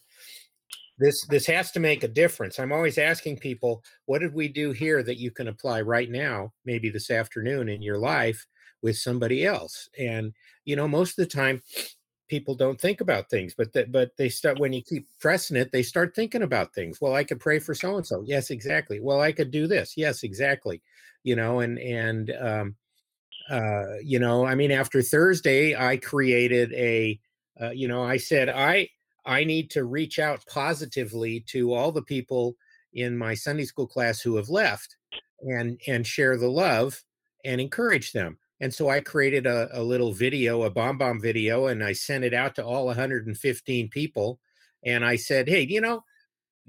[0.98, 2.60] this this has to make a difference.
[2.60, 6.54] I'm always asking people, what did we do here that you can apply right now,
[6.66, 8.46] maybe this afternoon in your life
[8.82, 9.90] with somebody else?
[10.00, 10.34] And
[10.66, 11.62] you know most of the time
[12.32, 15.70] people don't think about things but that but they start when you keep pressing it
[15.74, 17.02] they start thinking about things.
[17.02, 19.02] Well i could pray for so and so yes exactly.
[19.02, 19.98] Well i could do this.
[19.98, 20.82] Yes exactly.
[21.24, 22.76] You know and and um
[23.50, 27.20] uh you know i mean after thursday i created a
[27.62, 28.88] uh, you know i said i
[29.26, 32.56] i need to reach out positively to all the people
[32.94, 34.96] in my sunday school class who have left
[35.42, 37.04] and and share the love
[37.44, 41.84] and encourage them and so I created a, a little video, a BombBomb video, and
[41.84, 44.40] I sent it out to all 115 people.
[44.86, 46.04] And I said, hey, you know,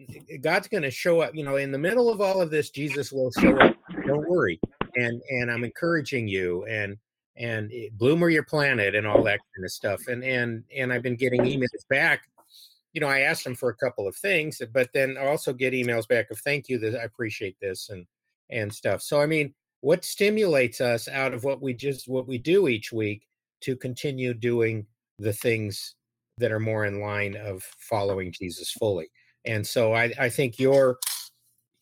[0.00, 0.20] mm-hmm.
[0.30, 1.34] eh, God's going to show up.
[1.34, 3.76] You know, in the middle of all of this, Jesus will show up.
[4.06, 4.58] Don't worry.
[4.96, 6.64] And and I'm encouraging you.
[6.64, 6.96] And
[7.36, 10.08] and eh, bloom where your planet and all that kind of stuff.
[10.08, 12.22] And and and I've been getting emails back.
[12.94, 15.74] You know, I asked them for a couple of things, but then I also get
[15.74, 18.06] emails back of thank you that I appreciate this and
[18.50, 19.02] and stuff.
[19.02, 19.52] So I mean,
[19.82, 23.26] what stimulates us out of what we just what we do each week
[23.60, 24.86] to continue doing
[25.18, 25.96] the things
[26.38, 29.08] that are more in line of following Jesus fully.
[29.44, 30.98] And so I, I think your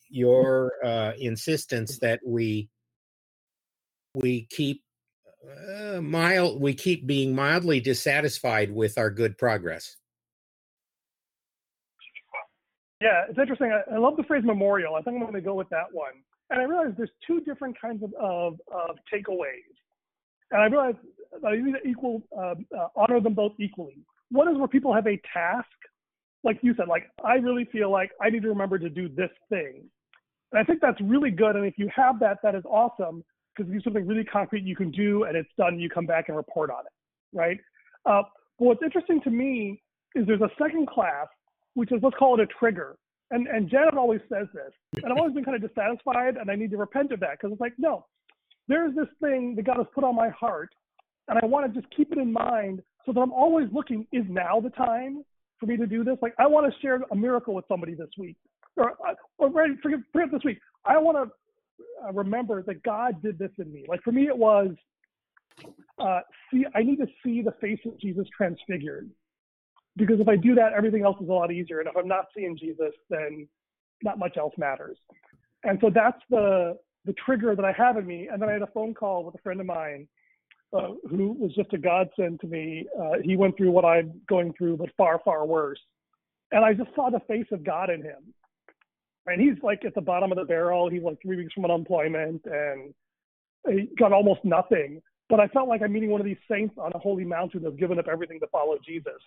[0.08, 2.70] your uh, insistence that we
[4.14, 4.82] we keep
[5.68, 9.96] uh, mild we keep being mildly dissatisfied with our good progress.
[13.02, 13.72] Yeah, it's interesting.
[13.72, 14.94] I, I love the phrase memorial.
[14.94, 16.12] I think I'm going to go with that one
[16.50, 19.70] and I realized there's two different kinds of, of, of takeaways.
[20.50, 20.98] And I realized
[21.46, 23.98] I need to equal, uh, uh, honor them both equally.
[24.30, 25.68] One is where people have a task,
[26.42, 29.30] like you said, like I really feel like I need to remember to do this
[29.48, 29.84] thing.
[30.52, 31.54] And I think that's really good.
[31.54, 34.76] And if you have that, that is awesome because you it's something really concrete you
[34.76, 35.78] can do and it's done.
[35.78, 37.58] You come back and report on it, right?
[38.06, 38.22] Uh,
[38.58, 39.82] but what's interesting to me
[40.14, 41.26] is there's a second class,
[41.74, 42.96] which is let's call it a trigger.
[43.30, 46.56] And and Janet always says this, and I've always been kind of dissatisfied, and I
[46.56, 48.06] need to repent of that because it's like, no,
[48.68, 50.70] there's this thing that God has put on my heart,
[51.28, 54.24] and I want to just keep it in mind so that I'm always looking, is
[54.28, 55.24] now the time
[55.58, 56.16] for me to do this?
[56.20, 58.36] Like I want to share a miracle with somebody this week,
[58.76, 58.96] or
[59.38, 60.58] or forget, forget this week.
[60.84, 63.84] I want to uh, remember that God did this in me.
[63.88, 64.70] Like for me, it was
[65.98, 66.64] uh, see.
[66.74, 69.10] I need to see the face of Jesus transfigured,
[69.96, 71.80] because if I do that, everything else is a lot easier.
[71.80, 73.48] And if I'm not seeing Jesus, then
[74.02, 74.98] not much else matters.
[75.64, 78.28] And so that's the the trigger that I have in me.
[78.30, 80.06] And then I had a phone call with a friend of mine
[80.76, 82.86] uh, who was just a godsend to me.
[82.98, 85.80] Uh, he went through what I'm going through, but far, far worse.
[86.52, 88.34] And I just saw the face of God in him.
[89.26, 90.90] And he's like at the bottom of the barrel.
[90.90, 92.92] He's like three weeks from unemployment and
[93.68, 95.00] he got almost nothing.
[95.28, 97.78] But I felt like I'm meeting one of these saints on a holy mountain who've
[97.78, 99.22] given up everything to follow Jesus.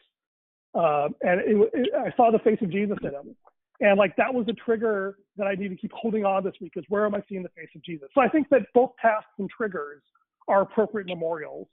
[0.73, 3.36] Uh, and it, it, I saw the face of Jesus in him.
[3.79, 6.73] And like that was a trigger that I need to keep holding on this week
[6.75, 8.07] is where am I seeing the face of Jesus?
[8.13, 10.01] So I think that both tasks and triggers
[10.47, 11.67] are appropriate memorials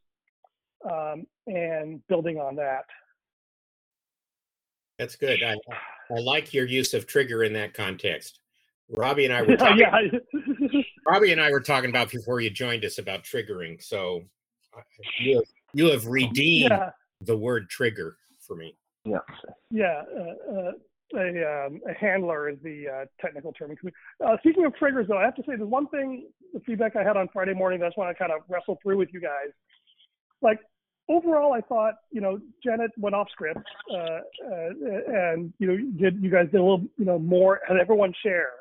[0.91, 2.85] um, and building on that.
[4.99, 5.43] That's good.
[5.43, 5.57] I,
[6.11, 8.41] I like your use of trigger in that context.
[8.91, 10.81] Robbie and I were talking, yeah.
[11.07, 13.83] Robbie and I were talking about before you joined us about triggering.
[13.83, 14.23] So
[15.21, 16.91] you have, you have redeemed yeah.
[17.21, 18.77] the word trigger for me.
[19.05, 19.19] Yeah.
[19.71, 20.03] Yeah.
[20.17, 20.73] Uh, uh,
[21.13, 23.75] a, um, a handler is the uh, technical term.
[24.25, 27.03] Uh, speaking of triggers, though, I have to say there's one thing, the feedback I
[27.03, 29.51] had on Friday morning I just want to kind of wrestle through with you guys.
[30.41, 30.61] Like,
[31.09, 33.59] overall, I thought, you know, Janet went off script,
[33.93, 34.69] uh, uh,
[35.09, 38.53] and you know, did you guys did a little, you know, more, had everyone share,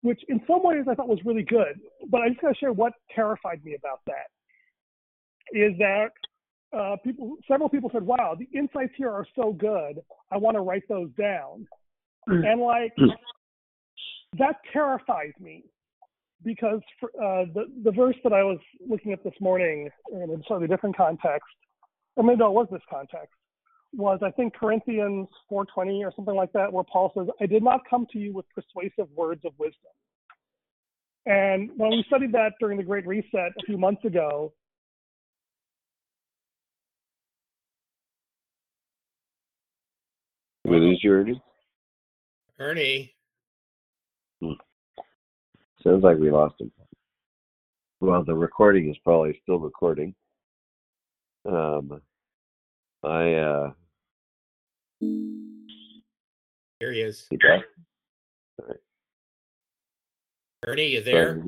[0.00, 1.78] which in some ways I thought was really good.
[2.08, 4.30] But I just got to share what terrified me about that
[5.52, 6.10] is that
[6.72, 10.00] uh, people, several people said, "Wow, the insights here are so good.
[10.30, 11.66] I want to write those down."
[12.28, 12.46] Mm.
[12.46, 13.08] and like mm.
[14.38, 15.64] that terrifies me
[16.44, 20.36] because for, uh, the the verse that I was looking at this morning in a
[20.46, 21.48] slightly different context,
[22.16, 23.34] or maybe it was this context,
[23.92, 27.80] was I think Corinthians 4:20 or something like that, where Paul says, "I did not
[27.88, 29.92] come to you with persuasive words of wisdom."
[31.26, 34.52] And when we studied that during the Great Reset a few months ago,
[40.70, 41.42] we lose you, Ernie?
[42.58, 43.12] Ernie.
[44.40, 44.52] Hmm.
[45.82, 46.70] Sounds like we lost him.
[48.00, 50.14] Well, the recording is probably still recording.
[51.46, 52.00] Um,
[53.02, 53.72] I uh.
[55.00, 57.26] Here he is.
[57.42, 57.62] Right.
[60.66, 61.42] Ernie, you there?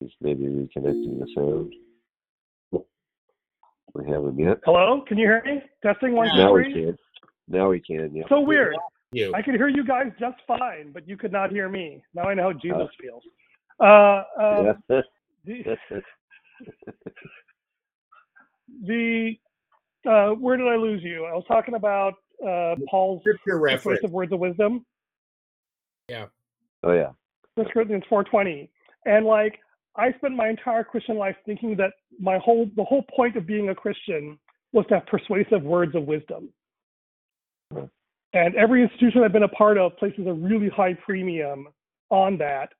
[0.00, 1.72] He's maybe reconnecting the sound.
[3.94, 4.58] We haven't yet.
[4.64, 5.62] Hello, can you hear me?
[5.82, 6.38] Testing one, two, three.
[6.38, 6.98] Now we can.
[7.48, 8.14] Now we can.
[8.14, 8.24] Yeah.
[8.28, 8.76] So weird.
[9.12, 9.32] You.
[9.34, 12.02] I could hear you guys just fine, but you could not hear me.
[12.14, 13.22] Now I know how Jesus uh, feels.
[13.80, 14.82] Uh, um,
[15.44, 15.74] the,
[18.84, 19.34] the
[20.06, 21.24] uh, where did I lose you?
[21.24, 22.14] I was talking about
[22.46, 24.86] uh, Paul's persuasive words of wisdom.
[26.08, 26.26] Yeah.
[26.84, 27.10] Oh yeah.
[27.56, 28.70] First Corinthians four twenty,
[29.06, 29.58] and like
[30.00, 33.68] I spent my entire Christian life thinking that my whole the whole point of being
[33.68, 34.38] a Christian
[34.72, 36.48] was to have persuasive words of wisdom.
[38.32, 41.68] And every institution I've been a part of places a really high premium
[42.08, 42.70] on that.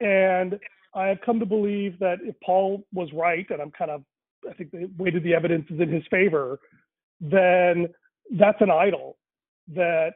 [0.00, 0.58] And
[0.94, 4.02] I have come to believe that if Paul was right, and I'm kind of,
[4.48, 6.58] I think the weight of the evidence is in his favor,
[7.20, 7.88] then
[8.38, 9.18] that's an idol
[9.74, 10.12] that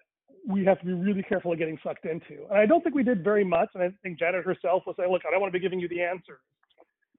[0.47, 2.45] we have to be really careful of getting sucked into.
[2.51, 3.71] And I don't think we did very much.
[3.75, 5.89] And I think Janet herself will say, look, I don't want to be giving you
[5.89, 6.41] the answers.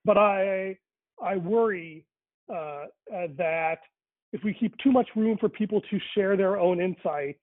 [0.03, 0.77] But I,
[1.21, 2.05] I worry
[2.49, 3.79] uh, uh, that
[4.33, 7.39] if we keep too much room for people to share their own insights,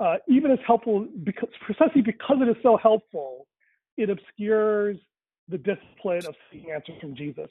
[0.00, 3.46] uh, even as helpful, because precisely because it is so helpful,
[3.96, 4.96] it obscures
[5.48, 7.50] the discipline of seeking answers from Jesus.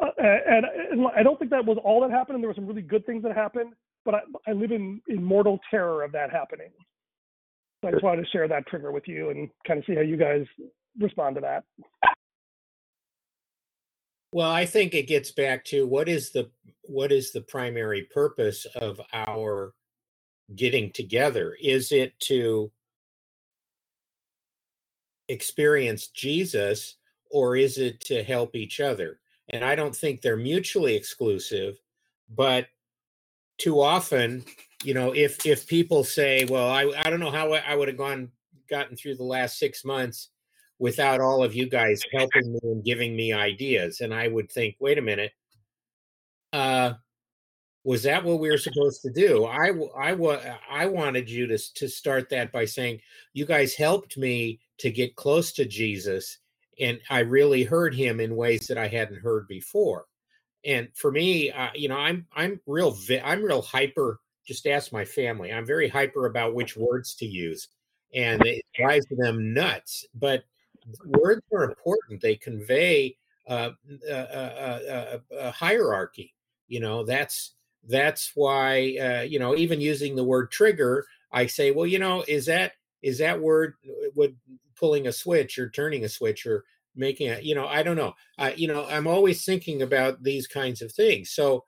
[0.00, 2.36] Uh, and, and, I don't think that was all that happened.
[2.36, 3.72] And there were some really good things that happened,
[4.06, 6.70] but I, I live in, in mortal terror of that happening.
[7.82, 10.00] So I just wanted to share that trigger with you and kind of see how
[10.00, 10.46] you guys
[10.98, 11.64] respond to that.
[14.32, 16.50] Well, I think it gets back to what is the
[16.82, 19.74] what is the primary purpose of our
[20.54, 21.56] getting together?
[21.60, 22.70] Is it to
[25.28, 26.96] experience Jesus
[27.30, 29.18] or is it to help each other?
[29.50, 31.76] And I don't think they're mutually exclusive,
[32.28, 32.68] but
[33.58, 34.44] too often,
[34.84, 37.96] you know, if if people say, "Well, I I don't know how I would have
[37.96, 38.30] gone
[38.68, 40.30] gotten through the last 6 months
[40.78, 44.00] without all of you guys helping me and giving me ideas.
[44.00, 45.32] And I would think, wait a minute,
[46.52, 46.94] uh,
[47.84, 49.44] was that what we were supposed to do?
[49.44, 53.00] I, I, I wanted you to, to start that by saying,
[53.32, 56.38] you guys helped me to get close to Jesus.
[56.80, 60.06] And I really heard him in ways that I hadn't heard before.
[60.66, 64.20] And for me, uh, you know, I'm, I'm real, I'm real hyper.
[64.46, 65.52] Just ask my family.
[65.52, 67.68] I'm very hyper about which words to use
[68.14, 70.06] and it drives them nuts.
[70.14, 70.44] But
[71.04, 73.70] words are important; they convey uh,
[74.08, 76.34] a, a, a, hierarchy.
[76.68, 77.52] You know, that's
[77.88, 82.24] that's why uh, you know even using the word trigger, I say, well, you know,
[82.26, 84.36] is that is that word uh, would
[84.74, 86.64] pulling a switch or turning a switch or
[86.96, 88.14] making it you know i don't know.
[88.38, 91.30] I, you know i'm always thinking about these kinds of things.
[91.30, 91.64] So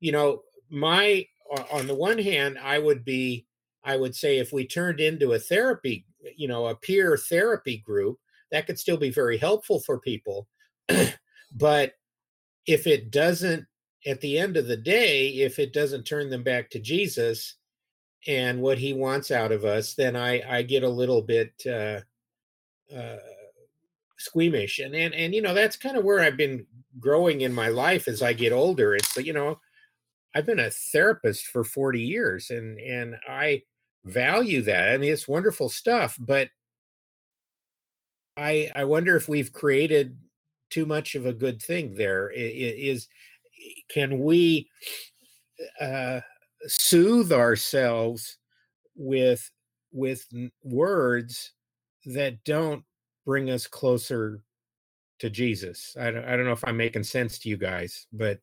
[0.00, 1.26] you know my
[1.72, 3.46] on the one hand i would be
[3.84, 6.04] i would say if we turned into a therapy
[6.36, 8.18] you know a peer therapy group
[8.50, 10.48] that could still be very helpful for people.
[11.58, 11.94] But
[12.66, 13.66] if it doesn't
[14.06, 17.54] at the end of the day if it doesn't turn them back to jesus
[18.26, 22.00] and what he wants out of us then i i get a little bit uh
[22.94, 23.16] uh
[24.18, 26.66] squeamish and and and you know that's kind of where i've been
[26.98, 29.60] growing in my life as i get older it's you know
[30.34, 33.62] i've been a therapist for 40 years and and i
[34.04, 36.48] value that i mean it's wonderful stuff but
[38.36, 40.16] i i wonder if we've created
[40.70, 42.30] too much of a good thing there.
[42.34, 43.08] Is
[43.88, 44.68] can we
[45.80, 46.20] uh
[46.66, 48.38] soothe ourselves
[48.94, 49.50] with
[49.92, 50.26] with
[50.62, 51.52] words
[52.04, 52.84] that don't
[53.26, 54.40] bring us closer
[55.18, 55.96] to Jesus.
[56.00, 58.38] I don't, I don't know if I'm making sense to you guys, but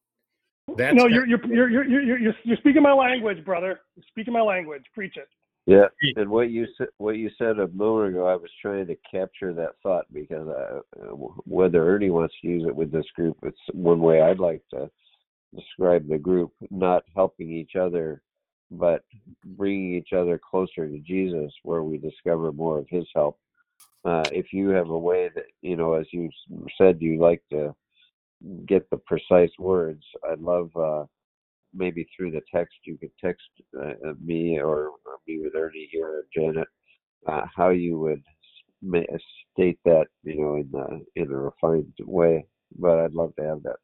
[0.77, 3.81] that's no, you're you're, you're you're you're you're you're speaking my language, brother.
[3.95, 4.83] You're speaking my language.
[4.93, 5.27] Preach it.
[5.65, 5.85] Yeah,
[6.17, 9.53] and what you said, what you said a moment ago, I was trying to capture
[9.53, 11.15] that thought because I, uh,
[11.45, 14.89] whether Ernie wants to use it with this group, it's one way I'd like to
[15.55, 18.21] describe the group: not helping each other,
[18.71, 19.03] but
[19.45, 23.37] bringing each other closer to Jesus, where we discover more of His help
[24.05, 26.29] uh, if you have a way that you know, as you
[26.77, 27.73] said, you like to
[28.65, 30.03] get the precise words.
[30.29, 31.05] I'd love uh,
[31.73, 33.47] maybe through the text you could text
[33.77, 36.67] uh, uh me or, or, me with Ernie here or Janet
[37.27, 38.23] uh, how you would
[39.53, 42.45] state that you know in a, in a refined way.
[42.77, 43.77] But I'd love to have that.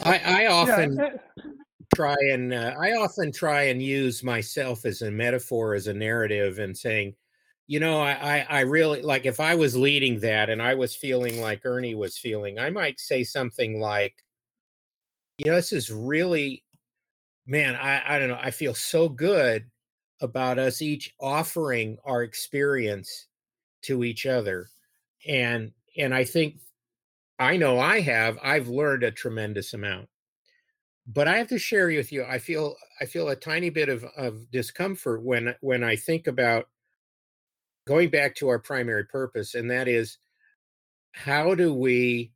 [0.00, 1.44] I, I often yeah.
[1.94, 6.58] try and uh, I often try and use myself as a metaphor, as a narrative,
[6.58, 7.14] and saying
[7.72, 11.40] you know, I, I really like if I was leading that and I was feeling
[11.40, 14.14] like Ernie was feeling, I might say something like,
[15.38, 16.64] you know, this is really,
[17.46, 19.70] man, I, I don't know, I feel so good
[20.20, 23.28] about us each offering our experience
[23.84, 24.68] to each other.
[25.26, 26.56] And and I think
[27.38, 30.10] I know I have, I've learned a tremendous amount.
[31.06, 34.04] But I have to share with you, I feel I feel a tiny bit of,
[34.14, 36.66] of discomfort when when I think about
[37.86, 40.18] going back to our primary purpose, and that is
[41.12, 42.32] how do we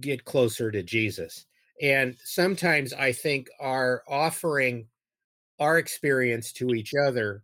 [0.00, 1.46] get closer to Jesus?
[1.80, 4.86] And sometimes I think our offering
[5.58, 7.42] our experience to each other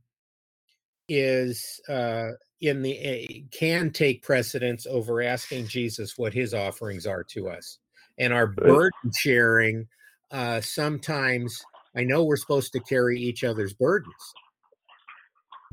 [1.08, 7.24] is uh, in the uh, can take precedence over asking Jesus what his offerings are
[7.24, 7.78] to us.
[8.18, 9.86] And our burden sharing
[10.30, 11.62] uh, sometimes
[11.94, 14.34] I know we're supposed to carry each other's burdens,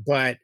[0.06, 0.38] but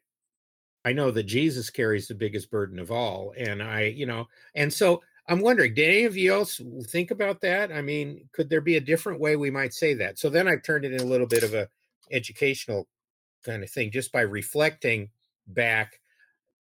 [0.87, 3.34] I know that Jesus carries the biggest burden of all.
[3.37, 7.41] And I, you know, and so I'm wondering, did any of you else think about
[7.41, 7.72] that?
[7.72, 10.16] I mean, could there be a different way we might say that?
[10.16, 11.68] So then I've turned it in a little bit of a
[12.12, 12.87] educational
[13.45, 15.11] kind of thing just by reflecting
[15.49, 16.01] back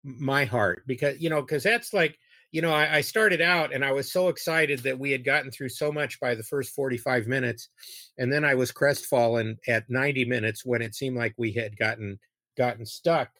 [0.02, 2.18] my heart because you know because that's like
[2.52, 5.50] you know I, I, started out and i was so excited that we had gotten
[5.50, 7.70] through so much by the first 45 minutes
[8.18, 12.20] and then i was crestfallen at 90 minutes when it seemed like we had gotten
[12.56, 13.30] gotten stuck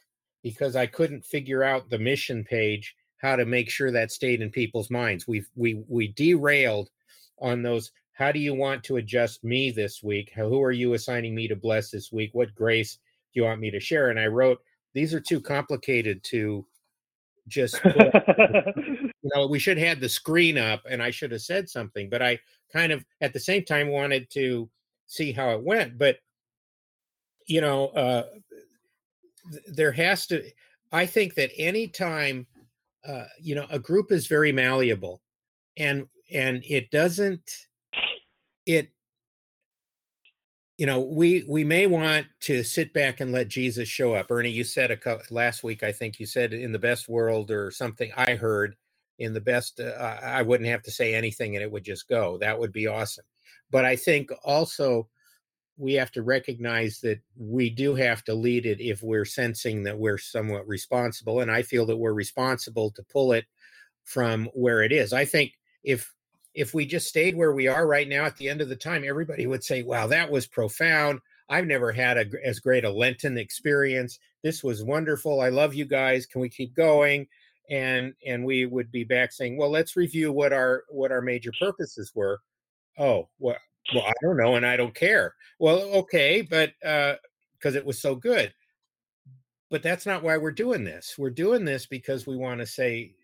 [0.47, 4.49] because I couldn't figure out the mission page how to make sure that stayed in
[4.49, 5.27] people's minds.
[5.27, 6.89] We we we derailed
[7.41, 7.91] on those.
[8.13, 10.31] How do you want to adjust me this week?
[10.37, 12.31] Who are you assigning me to bless this week?
[12.33, 14.11] What grace do you want me to share?
[14.11, 14.61] And I wrote
[14.95, 16.65] these are too complicated to
[17.49, 21.69] just you know we should have had the screen up and I should have said
[21.69, 22.39] something, but I
[22.73, 24.71] kind of at the same time wanted to
[25.09, 25.99] see how it went.
[25.99, 26.19] But
[27.49, 28.27] you know, uh,
[29.67, 30.43] there has to
[30.93, 32.47] i think that anytime
[33.07, 35.23] uh, you know a group is very malleable
[35.77, 37.67] and and it doesn't
[38.67, 38.91] it
[40.79, 44.31] you know we we may want to sit back and let jesus show up.
[44.31, 47.51] Ernie you said a co- last week i think you said in the best world
[47.51, 48.77] or something i heard
[49.19, 52.37] in the best uh, i wouldn't have to say anything and it would just go.
[52.39, 53.25] That would be awesome.
[53.71, 55.09] But i think also
[55.79, 59.99] we have to recognize that we do have to lead it if we're sensing that
[59.99, 63.45] we're somewhat responsible and i feel that we're responsible to pull it
[64.05, 65.53] from where it is i think
[65.85, 66.13] if
[66.55, 69.05] if we just stayed where we are right now at the end of the time
[69.07, 73.37] everybody would say wow that was profound i've never had a, as great a lenten
[73.37, 75.41] experience this was wonderful.
[75.41, 76.25] I love you guys.
[76.25, 77.27] Can we keep going?
[77.69, 81.51] And and we would be back saying, well, let's review what our what our major
[81.59, 82.39] purposes were.
[82.97, 83.57] Oh, well,
[83.95, 85.35] well, I don't know, and I don't care.
[85.59, 88.53] Well, okay, but because uh, it was so good.
[89.71, 91.17] But that's not why we're doing this.
[91.19, 93.15] We're doing this because we want to say,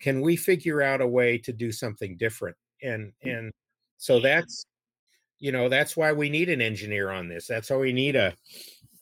[0.00, 2.56] can we figure out a way to do something different?
[2.82, 3.50] And and
[3.98, 4.66] so that's
[5.40, 7.46] you know that's why we need an engineer on this.
[7.46, 8.34] That's why we need a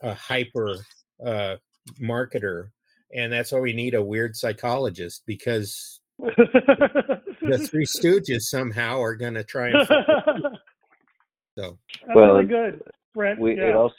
[0.01, 0.77] a hyper
[1.25, 1.57] uh,
[2.01, 2.71] marketer,
[3.15, 9.35] and that's why we need a weird psychologist because the Three Stooges somehow are going
[9.35, 10.59] to try and.
[11.59, 12.83] so that's well, really good,
[13.15, 13.41] Brent.
[13.41, 13.71] We, yeah.
[13.71, 13.95] It also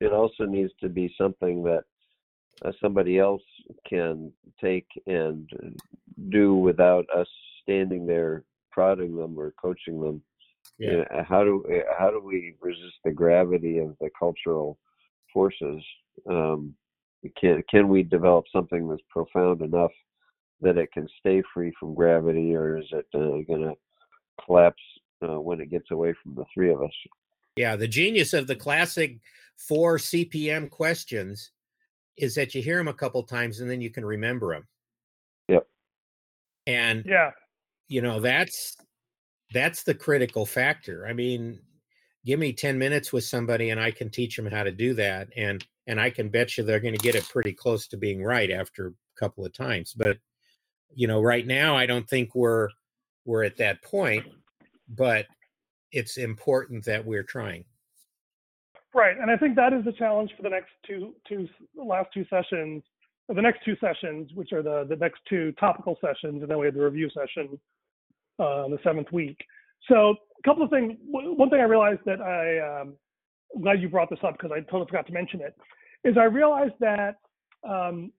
[0.00, 1.84] it also needs to be something that
[2.64, 3.42] uh, somebody else
[3.88, 5.48] can take and
[6.30, 7.28] do without us
[7.62, 10.22] standing there prodding them or coaching them.
[10.78, 10.90] Yeah.
[10.90, 11.64] You know, how do
[11.98, 14.78] how do we resist the gravity of the cultural
[15.32, 15.82] forces?
[16.28, 16.74] Um,
[17.36, 19.92] can can we develop something that's profound enough
[20.60, 23.74] that it can stay free from gravity, or is it uh, going to
[24.44, 24.82] collapse
[25.22, 26.92] uh, when it gets away from the three of us?
[27.56, 29.18] Yeah, the genius of the classic
[29.56, 31.50] four CPM questions
[32.16, 34.66] is that you hear them a couple times and then you can remember them.
[35.48, 35.66] Yep.
[36.66, 37.30] And yeah,
[37.88, 38.76] you know that's
[39.52, 41.06] that's the critical factor.
[41.06, 41.60] I mean,
[42.24, 45.28] give me 10 minutes with somebody and I can teach them how to do that
[45.36, 48.22] and and I can bet you they're going to get it pretty close to being
[48.22, 49.94] right after a couple of times.
[49.96, 50.18] But
[50.94, 52.68] you know, right now I don't think we're
[53.24, 54.24] we're at that point,
[54.88, 55.26] but
[55.92, 57.64] it's important that we're trying.
[58.94, 62.24] Right, and I think that is the challenge for the next two two last two
[62.30, 62.82] sessions,
[63.28, 66.66] the next two sessions, which are the the next two topical sessions, and then we
[66.66, 67.58] have the review session
[68.38, 69.38] uh, the seventh week.
[69.88, 70.94] So a couple of things.
[71.06, 72.94] One thing I realized that I um,
[73.54, 75.54] I'm glad you brought this up because I totally forgot to mention it
[76.04, 77.16] is I realized that
[77.68, 78.12] um,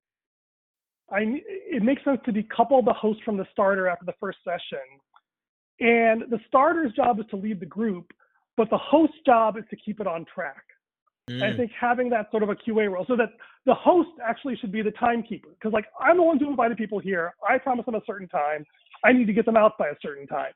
[1.11, 4.79] I it makes sense to decouple the host from the starter after the first session,
[5.79, 8.11] and the starter's job is to lead the group,
[8.55, 10.63] but the host's job is to keep it on track.
[11.29, 11.43] Mm.
[11.43, 13.29] I think having that sort of a QA role, so that
[13.65, 16.99] the host actually should be the timekeeper, because like I'm the one who invited people
[16.99, 17.33] here.
[17.47, 18.65] I promised them a certain time.
[19.03, 20.53] I need to get them out by a certain time.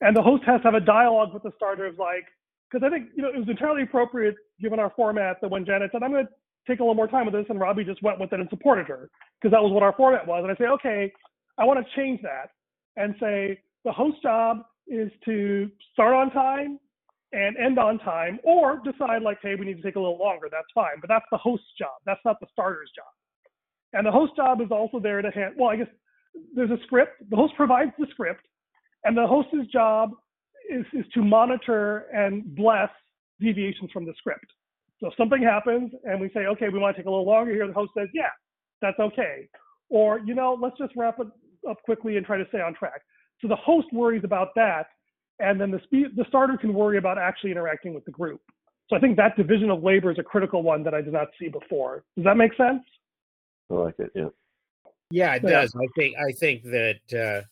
[0.00, 2.24] And the host has to have a dialogue with the starters, like,
[2.70, 5.90] because I think you know it was entirely appropriate given our format that when Janet
[5.92, 6.32] said, "I'm going to
[6.66, 8.86] take a little more time with this," and Robbie just went with it and supported
[8.88, 10.42] her because that was what our format was.
[10.42, 11.12] And I say, okay,
[11.58, 12.50] I want to change that
[12.96, 16.78] and say the host job is to start on time
[17.32, 20.48] and end on time, or decide like, hey, we need to take a little longer.
[20.50, 21.96] That's fine, but that's the host's job.
[22.04, 23.06] That's not the starter's job.
[23.94, 25.54] And the host job is also there to hand.
[25.56, 25.86] Well, I guess
[26.54, 27.12] there's a script.
[27.30, 28.44] The host provides the script,
[29.04, 30.10] and the host's job
[30.70, 32.90] is, is to monitor and bless
[33.40, 34.46] deviations from the script.
[35.00, 37.52] So if something happens and we say, okay, we want to take a little longer
[37.52, 38.30] here, the host says, yeah,
[38.80, 39.48] that's okay.
[39.88, 41.26] Or, you know, let's just wrap it
[41.68, 43.00] up quickly and try to stay on track.
[43.42, 44.86] So the host worries about that,
[45.40, 48.40] and then the speed, the starter can worry about actually interacting with the group.
[48.88, 51.28] So I think that division of labor is a critical one that I did not
[51.38, 52.04] see before.
[52.16, 52.82] Does that make sense?
[53.70, 54.12] I like it.
[54.14, 54.28] Yeah.
[55.10, 55.74] Yeah, it does.
[55.74, 57.42] I think I think that uh,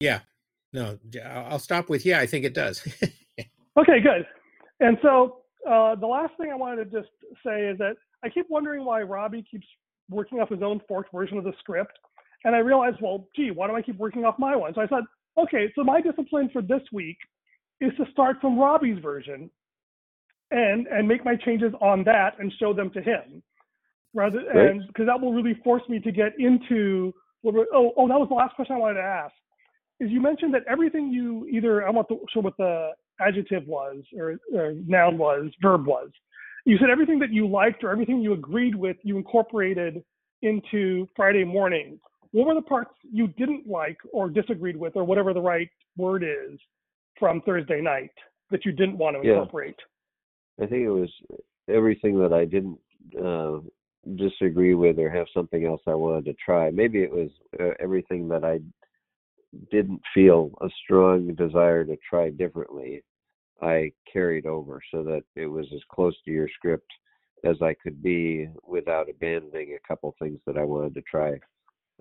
[0.00, 0.20] yeah.
[0.72, 2.20] No, I'll stop with yeah.
[2.20, 2.82] I think it does.
[3.78, 4.26] okay, good.
[4.80, 7.12] And so uh, the last thing I wanted to just
[7.44, 9.66] say is that I keep wondering why Robbie keeps
[10.08, 11.98] working off his own forked version of the script.
[12.46, 14.72] And I realized, well, gee, why do I keep working off my one?
[14.74, 15.04] So I said,
[15.36, 17.18] okay, so my discipline for this week
[17.82, 19.50] is to start from Robbie's version
[20.50, 23.42] and and make my changes on that and show them to him
[24.14, 27.12] rather and because that will really force me to get into
[27.44, 29.34] oh oh that was the last question I wanted to ask
[30.00, 32.90] is you mentioned that everything you either I want to show what the
[33.20, 36.10] adjective was or, or noun was, verb was.
[36.64, 40.02] You said everything that you liked or everything you agreed with, you incorporated
[40.42, 41.98] into Friday morning.
[42.32, 46.22] What were the parts you didn't like or disagreed with, or whatever the right word
[46.22, 46.58] is,
[47.18, 48.10] from Thursday night
[48.50, 49.76] that you didn't want to incorporate?
[50.58, 50.64] Yeah.
[50.64, 51.10] I think it was
[51.68, 52.78] everything that I didn't
[53.22, 53.58] uh,
[54.16, 56.70] disagree with or have something else I wanted to try.
[56.70, 58.60] Maybe it was uh, everything that I
[59.70, 63.02] didn't feel a strong desire to try differently,
[63.62, 66.90] I carried over so that it was as close to your script
[67.44, 71.38] as I could be without abandoning a couple things that I wanted to try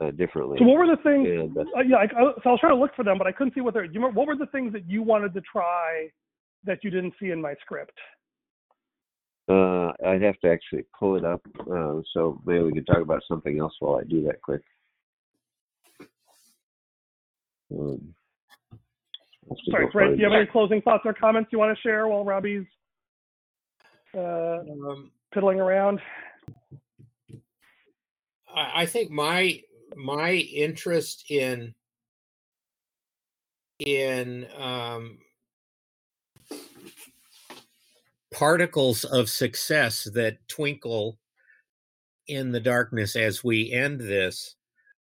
[0.01, 0.57] uh, differently.
[0.59, 1.27] So what were the things?
[1.27, 3.53] And, uh, yeah, I, so I was trying to look for them, but I couldn't
[3.53, 3.85] see what they're.
[3.85, 6.09] You remember, what were the things that you wanted to try
[6.65, 7.97] that you didn't see in my script?
[9.47, 11.41] Uh, I'd have to actually pull it up.
[11.59, 14.61] Uh, so maybe we could talk about something else while I do that quick.
[17.71, 18.15] Um,
[19.69, 22.25] Sorry, Fred, do you have any closing thoughts or comments you want to share while
[22.25, 22.65] Robbie's
[24.15, 25.99] uh, Um, piddling around?
[28.55, 29.61] I, I think my
[29.95, 31.73] my interest in
[33.79, 35.17] in um,
[38.31, 41.17] particles of success that twinkle
[42.27, 44.55] in the darkness as we end this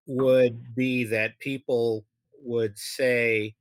[0.06, 2.04] would be that people
[2.42, 3.54] would say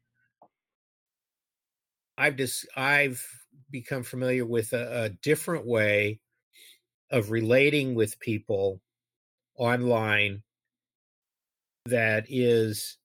[2.17, 3.23] i've just i've
[3.69, 6.19] become familiar with a, a different way
[7.11, 8.81] of relating with people
[9.57, 10.41] online
[11.89, 12.97] that is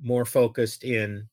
[0.00, 1.28] more focused in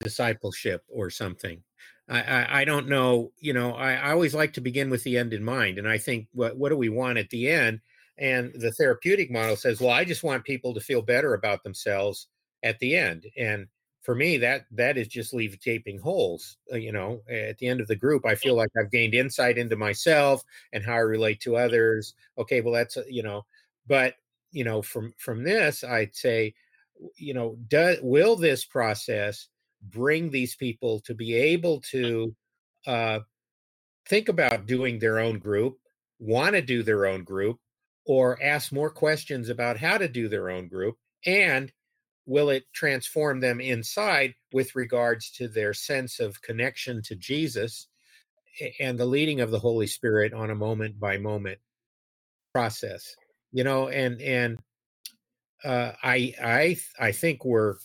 [0.00, 1.62] discipleship or something.
[2.08, 5.16] I, I, I don't know, you know, I, I always like to begin with the
[5.16, 5.78] end in mind.
[5.78, 7.80] And I think what what do we want at the end?
[8.18, 12.28] And the therapeutic model says, well, I just want people to feel better about themselves
[12.62, 13.26] at the end.
[13.38, 13.66] And
[14.02, 16.56] for me, that that is just leave gaping holes.
[16.72, 19.58] Uh, you know, at the end of the group, I feel like I've gained insight
[19.58, 20.42] into myself
[20.72, 22.14] and how I relate to others.
[22.38, 23.44] Okay, well, that's you know,
[23.86, 24.14] but
[24.52, 26.54] you know, from from this, I'd say,
[27.16, 29.48] you know, does will this process
[29.82, 32.34] bring these people to be able to
[32.86, 33.20] uh,
[34.08, 35.78] think about doing their own group,
[36.18, 37.58] want to do their own group,
[38.04, 41.72] or ask more questions about how to do their own group, and
[42.26, 47.88] will it transform them inside with regards to their sense of connection to Jesus
[48.78, 51.58] and the leading of the Holy Spirit on a moment by moment
[52.52, 53.16] process?
[53.52, 54.58] You know, and and
[55.64, 57.76] uh, I I I think we're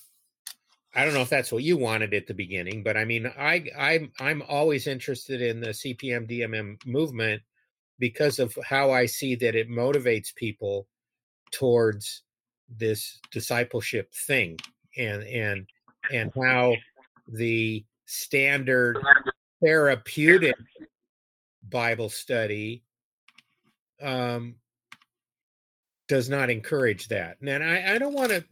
[0.94, 3.66] I don't know if that's what you wanted at the beginning, but I mean, I
[3.78, 7.42] I'm I'm always interested in the CPM DMM movement
[7.98, 10.86] because of how I see that it motivates people
[11.50, 12.22] towards
[12.68, 14.58] this discipleship thing
[14.96, 15.66] and and
[16.10, 16.76] and how
[17.28, 18.98] the standard
[19.62, 20.56] therapeutic
[21.68, 22.82] Bible study
[24.00, 24.54] um,
[26.08, 27.36] does not encourage that.
[27.40, 28.44] And I, I don't want to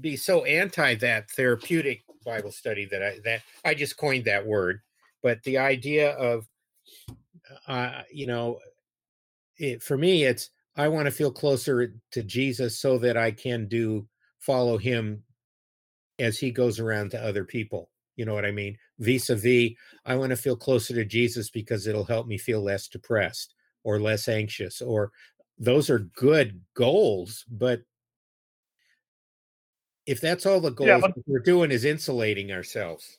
[0.00, 4.80] be so anti that therapeutic Bible study that I that I just coined that word,
[5.22, 6.46] but the idea of
[7.66, 8.58] uh, you know,
[9.58, 13.68] it, for me, it's I want to feel closer to Jesus so that I can
[13.68, 14.06] do
[14.38, 15.22] follow him
[16.18, 17.90] as he goes around to other people.
[18.16, 18.76] You know what I mean?
[18.98, 19.72] Vis a vis,
[20.04, 23.54] I want to feel closer to Jesus because it'll help me feel less depressed
[23.84, 25.10] or less anxious, or
[25.58, 27.82] those are good goals, but
[30.06, 33.18] if that's all the goals Yeah, but- we're doing is insulating ourselves.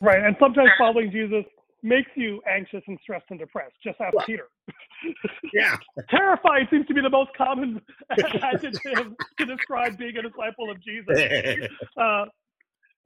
[0.00, 1.44] Right, and sometimes following Jesus
[1.82, 3.74] makes you anxious and stressed and depressed.
[3.82, 4.26] Just ask Right.
[4.26, 4.48] Peter.
[5.52, 5.76] Yeah.
[6.10, 7.80] Terrified seems to be the most common
[8.10, 8.72] adjective
[9.38, 11.68] to describe being a disciple of Jesus.
[11.96, 12.24] Uh,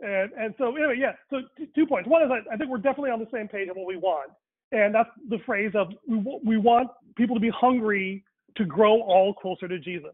[0.01, 1.13] and and so anyway, yeah.
[1.29, 2.09] So t- two points.
[2.09, 4.31] One is I, I think we're definitely on the same page on what we want,
[4.71, 8.23] and that's the phrase of we, w- we want people to be hungry
[8.59, 10.13] to grow all closer to Jesus.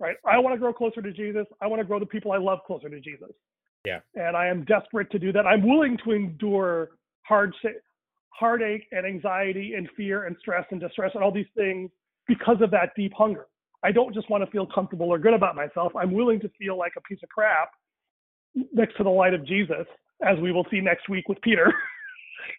[0.00, 0.16] Right.
[0.26, 1.46] I want to grow closer to Jesus.
[1.60, 3.30] I want to grow the people I love closer to Jesus.
[3.86, 4.00] Yeah.
[4.16, 5.46] And I am desperate to do that.
[5.46, 6.90] I'm willing to endure
[7.22, 7.54] hard
[8.30, 11.90] heartache and anxiety and fear and stress and distress and all these things
[12.26, 13.46] because of that deep hunger.
[13.84, 15.92] I don't just want to feel comfortable or good about myself.
[15.94, 17.70] I'm willing to feel like a piece of crap
[18.72, 19.86] next to the light of Jesus,
[20.26, 21.72] as we will see next week with Peter,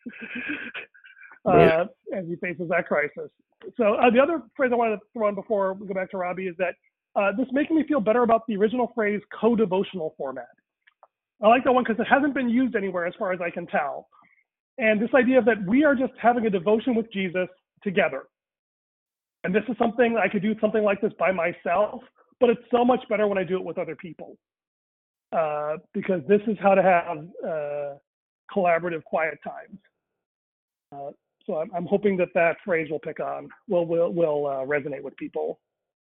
[1.46, 1.86] Uh,
[2.16, 3.30] as he faces that crisis.
[3.78, 6.18] So uh, the other phrase I wanted to throw in before we go back to
[6.18, 6.74] Robbie is that
[7.16, 10.50] uh, this making me feel better about the original phrase co-devotional format.
[11.42, 13.68] I like that one because it hasn't been used anywhere as far as I can
[13.68, 14.08] tell.
[14.78, 17.48] And this idea that we are just having a devotion with Jesus
[17.84, 18.24] together.
[19.44, 22.02] And this is something I could do something like this by myself,
[22.40, 24.38] but it's so much better when I do it with other people.
[25.32, 27.18] Uh, because this is how to have
[27.48, 27.96] uh,
[28.54, 29.80] collaborative quiet times.
[30.92, 31.12] Uh,
[31.46, 35.02] so I'm, I'm hoping that that phrase will pick on, will will will uh, resonate
[35.02, 35.60] with people.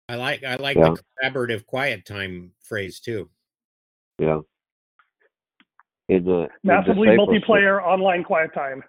[0.09, 0.95] I like I like Yeah.
[0.95, 3.31] the collaborative quiet time phrase too.
[4.19, 4.41] Yeah.
[6.09, 8.83] In the Massively discipleship- multiplayer online quiet time.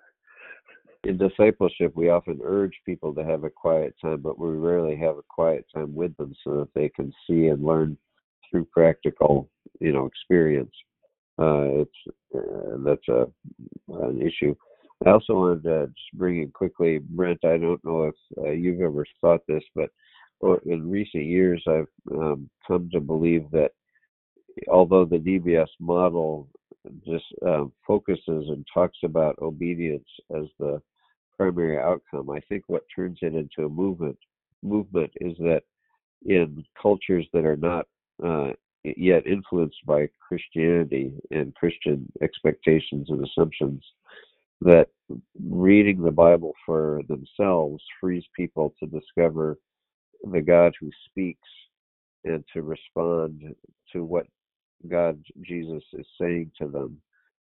[1.06, 5.18] in discipleship, we often urge people to have a quiet time, but we rarely have
[5.18, 7.98] a quiet time with them so that they can see and learn
[8.50, 9.50] through practical,
[9.80, 10.74] you know, experience.
[11.38, 12.00] Uh, it's
[12.36, 13.28] uh, that's a
[13.90, 14.56] an issue.
[15.06, 17.44] I also wanted to just bring in quickly, Brent.
[17.44, 19.90] I don't know if uh, you've ever thought this, but
[20.66, 23.72] in recent years, I've um, come to believe that
[24.70, 26.48] although the DBS model
[27.06, 30.82] just um, focuses and talks about obedience as the
[31.38, 32.30] primary outcome.
[32.30, 34.18] I think what turns it into a movement
[34.64, 35.62] movement is that
[36.26, 37.86] in cultures that are not
[38.26, 38.52] uh,
[38.84, 43.84] yet influenced by Christianity and Christian expectations and assumptions,
[44.62, 44.88] that
[45.50, 49.58] reading the Bible for themselves frees people to discover
[50.24, 51.48] the God who speaks
[52.24, 53.56] and to respond
[53.94, 54.26] to what
[54.90, 57.02] God Jesus is saying to them.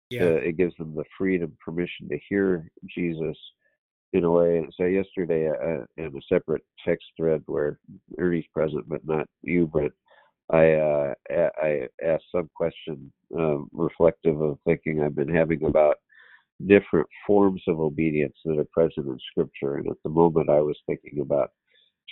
[0.08, 0.24] Yeah.
[0.24, 3.36] Uh, it gives them the freedom, permission to hear Jesus
[4.12, 4.66] in a way.
[4.76, 7.78] So yesterday, uh, in a separate text thread where
[8.18, 9.92] Ernie's present but not you, Brent,
[10.50, 15.98] I uh, I asked some question um, reflective of thinking I've been having about
[16.66, 20.78] different forms of obedience that are present in Scripture, and at the moment I was
[20.86, 21.50] thinking about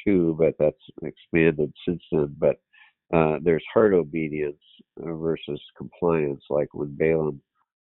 [0.04, 2.34] two, but that's expanded since then.
[2.38, 2.56] But
[3.12, 4.62] uh, there's heart obedience
[5.02, 7.40] uh, versus compliance, like when Balaam,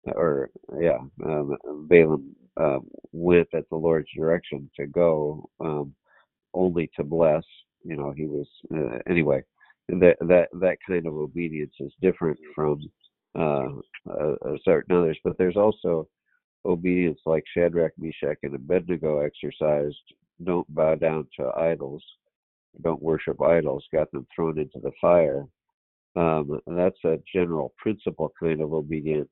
[0.05, 0.49] or
[0.79, 1.55] yeah, um,
[1.89, 2.79] Balaam uh,
[3.11, 5.93] went at the Lord's direction to go um,
[6.53, 7.43] only to bless.
[7.83, 9.43] You know, he was uh, anyway
[9.89, 12.81] that that that kind of obedience is different from
[13.37, 13.67] uh,
[14.09, 15.17] uh, certain others.
[15.23, 16.07] But there's also
[16.65, 19.97] obedience like Shadrach, Meshach, and Abednego exercised.
[20.43, 22.03] Don't bow down to idols.
[22.81, 23.83] Don't worship idols.
[23.91, 25.45] Got them thrown into the fire.
[26.15, 29.31] Um, that's a general principle kind of obedience,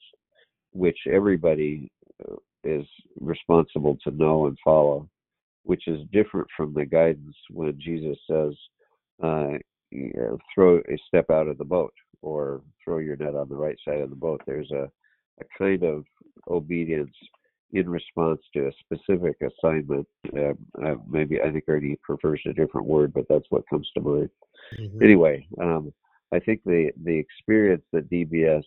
[0.71, 1.91] which everybody
[2.27, 2.85] uh, is
[3.19, 5.09] responsible to know and follow,
[5.63, 8.53] which is different from the guidance when Jesus says,
[9.23, 9.57] uh,
[10.53, 14.01] throw a step out of the boat or throw your net on the right side
[14.01, 14.41] of the boat.
[14.45, 14.89] There's a,
[15.39, 16.03] a kind of
[16.49, 17.13] obedience
[17.73, 20.07] in response to a specific assignment.
[20.35, 24.01] Uh, uh, maybe I think Ernie prefers a different word, but that's what comes to
[24.01, 24.29] mind.
[24.79, 25.01] Mhm.
[25.01, 25.93] Anyway, um,
[26.31, 28.63] I think the the experience that DBS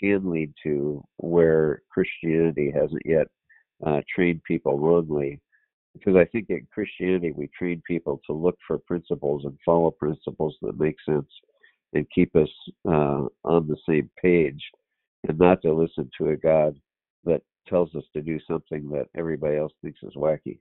[0.00, 3.28] can lead to, where Christianity hasn't yet
[3.82, 5.40] uh, trained people wrongly,
[5.94, 10.56] because I think in Christianity we train people to look for principles and follow principles
[10.62, 11.28] that make sense
[11.94, 12.48] and keep us
[12.88, 14.62] uh, on the same page,
[15.28, 16.78] and not to listen to a God
[17.24, 20.58] that tells us to do something that everybody else thinks is wacky.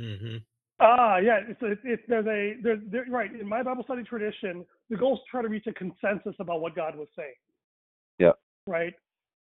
[0.00, 0.36] Mm-hmm.
[0.80, 1.40] Ah, yeah.
[1.46, 4.64] It's, it's, it's there's a there's there, right in my Bible study tradition.
[4.88, 7.34] The goal is to try to reach a consensus about what God was saying.
[8.18, 8.32] Yeah.
[8.66, 8.94] Right.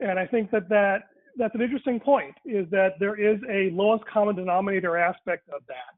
[0.01, 1.05] And I think that that
[1.37, 2.35] that's an interesting point.
[2.45, 5.95] Is that there is a lowest common denominator aspect of that,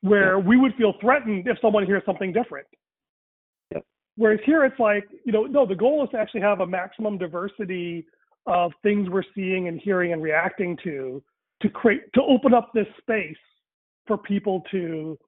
[0.00, 2.66] where we would feel threatened if someone hears something different.
[4.22, 7.18] Whereas here it's like you know no, the goal is to actually have a maximum
[7.18, 8.06] diversity
[8.46, 11.20] of things we're seeing and hearing and reacting to
[11.60, 13.34] to create to open up this space
[14.06, 15.18] for people to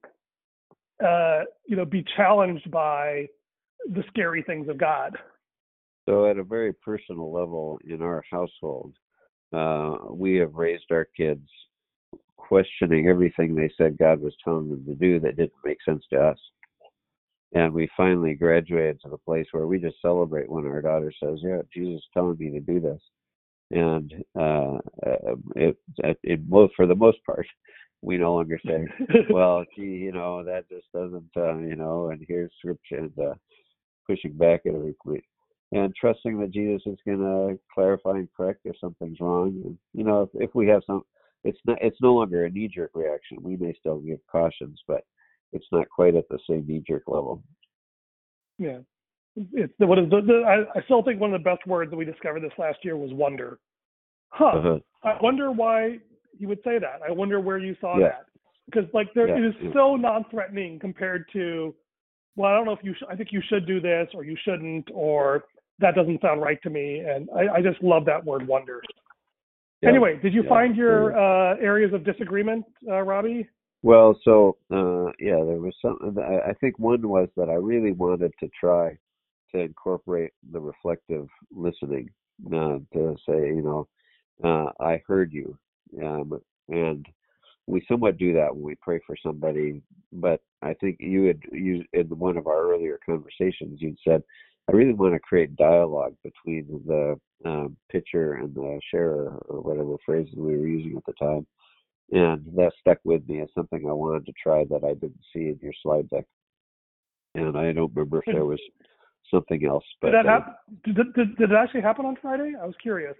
[1.04, 3.26] uh, you know be challenged by
[3.92, 5.18] the scary things of God.
[6.08, 8.94] So, at a very personal level in our household,
[9.52, 11.48] uh, we have raised our kids
[12.36, 16.20] questioning everything they said God was telling them to do that didn't make sense to
[16.20, 16.38] us.
[17.54, 21.38] And we finally graduated to the place where we just celebrate when our daughter says,
[21.42, 23.00] "Yeah, Jesus is telling me to do this,"
[23.70, 27.46] and uh, uh, it, it, it most for the most part,
[28.02, 28.86] we no longer say,
[29.30, 33.34] well, gee, you know, that just doesn't, uh, you know, and here's scripture and uh,
[34.06, 35.24] pushing back at every point.
[35.72, 39.60] And trusting that Jesus is going to clarify and correct if something's wrong.
[39.64, 41.02] And, you know, if, if we have some,
[41.42, 43.38] it's not, it's no longer a knee jerk reaction.
[43.40, 45.02] We may still give cautions, but
[45.54, 47.42] it's not quite at the same knee jerk level.
[48.58, 48.78] yeah,
[49.52, 51.90] it's the, what is the, the I, I still think one of the best words
[51.90, 53.58] that we discovered this last year was wonder.
[54.28, 54.46] Huh.
[54.46, 54.78] Uh-huh.
[55.02, 55.98] I wonder why
[56.38, 57.00] you would say that.
[57.08, 58.08] I wonder where you saw Yeah.
[58.08, 58.26] that
[58.66, 59.72] because like there Yeah, it is yeah.
[59.72, 61.74] so non-threatening compared to
[62.36, 64.36] well I don't know if you sh- I think you should do this or you
[64.44, 65.44] shouldn't or
[65.78, 68.82] that doesn't sound right to me and I, I just love that word wonder.
[69.84, 73.46] Anyway, did you find your uh, areas of disagreement, uh, Robbie?
[73.84, 76.18] Well, so uh, yeah, there was some.
[76.18, 78.98] I I think one was that I really wanted to try
[79.54, 82.10] to incorporate the reflective listening
[82.48, 83.88] uh, to say, you know,
[84.44, 85.58] uh, I heard you,
[86.02, 87.06] um, and
[87.66, 89.82] we somewhat do that when we pray for somebody.
[90.12, 94.22] But I think you had you in one of our earlier conversations, you'd said,
[94.68, 99.96] I really want to create dialogue between the um, pitcher and the sharer, or whatever
[100.06, 101.46] phrases we were using at the time
[102.12, 105.48] and that stuck with me as something I wanted to try that I didn't see
[105.48, 106.24] in your slide deck.
[107.34, 108.60] And I don't remember if there was
[109.30, 110.54] something else, but Did that uh, happen?
[110.84, 112.52] Did, did, did it actually happen on Friday?
[112.60, 113.16] I was curious.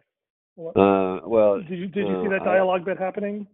[0.55, 3.47] What- uh, well, did you did you see uh, that I- dialogue bit happening?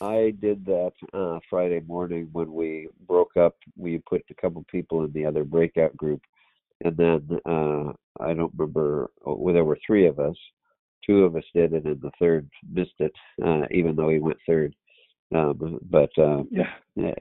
[0.00, 3.56] I did that uh, Friday morning when we broke up.
[3.76, 6.22] We put a couple people in the other breakout group,
[6.84, 9.10] and then uh, I don't remember.
[9.24, 10.36] Well, there were three of us.
[11.04, 13.12] Two of us did it, and the third missed it,
[13.44, 14.74] uh, even though he went third.
[15.34, 16.70] Um, but uh, Yeah.
[16.96, 17.14] Yeah,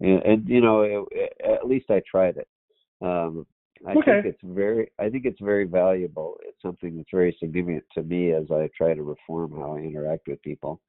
[0.00, 2.48] and, and you know, it, at least I tried it.
[3.00, 3.46] Um,
[3.86, 4.22] I Okay.
[4.22, 6.38] think it's very I think it's very valuable.
[6.44, 10.28] It's something that's very significant to me as I try to reform how I interact
[10.28, 10.80] with people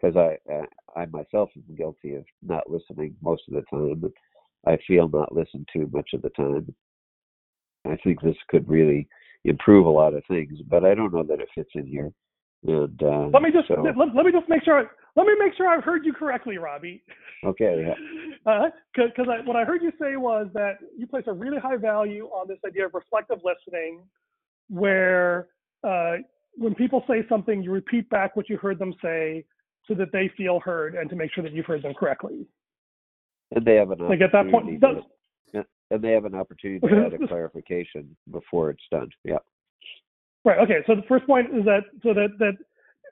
[0.00, 4.12] because I uh, I myself am guilty of not listening most of the time.
[4.66, 6.74] I feel not listened to much of the time.
[7.84, 9.08] I think this could really
[9.44, 12.12] improve a lot of things, but I don't know that it fits in here.
[12.64, 14.90] And uh, Let me just so, let, let me just make sure.
[15.14, 17.02] Let me make sure I've heard you correctly, Robbie.
[17.44, 21.58] okay, yeah, Because I, what I heard you say was that you place a really
[21.58, 24.02] high value on this idea of reflective listening,
[24.70, 25.48] where
[25.84, 26.14] uh,
[26.56, 29.44] when people say something, you repeat back what you heard them say,
[29.86, 32.46] so that they feel heard and to make sure that you've heard them correctly.
[33.54, 35.00] and they have an Like at that point, yeah,
[35.92, 39.10] and they have an opportunity to add a clarification before it's done.
[39.24, 39.36] Yeah.
[40.44, 40.58] Right.
[40.58, 40.78] Okay.
[40.86, 42.54] So the first point is that so that that,